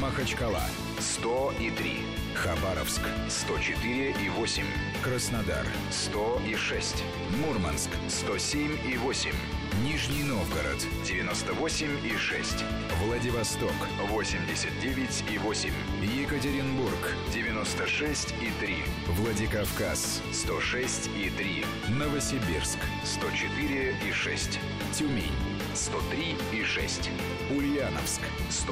[0.00, 0.62] Махачкала
[0.98, 2.02] 100 и 3.
[2.34, 4.64] Хабаровск 104 и 8.
[5.04, 7.04] Краснодар 100 и 6.
[7.44, 9.30] Мурманск 107 и 8.
[9.78, 12.64] Нижний Новгород 98 и 6.
[13.02, 13.72] Владивосток
[14.10, 15.70] 89 и 8.
[16.02, 18.76] Екатеринбург 96 и 3.
[19.08, 21.64] Владикавказ 106 и 3.
[21.88, 24.60] Новосибирск 104 и 6.
[24.92, 25.32] Тюмень
[25.74, 27.10] 103 и 6.
[27.50, 28.68] Ульяновск 100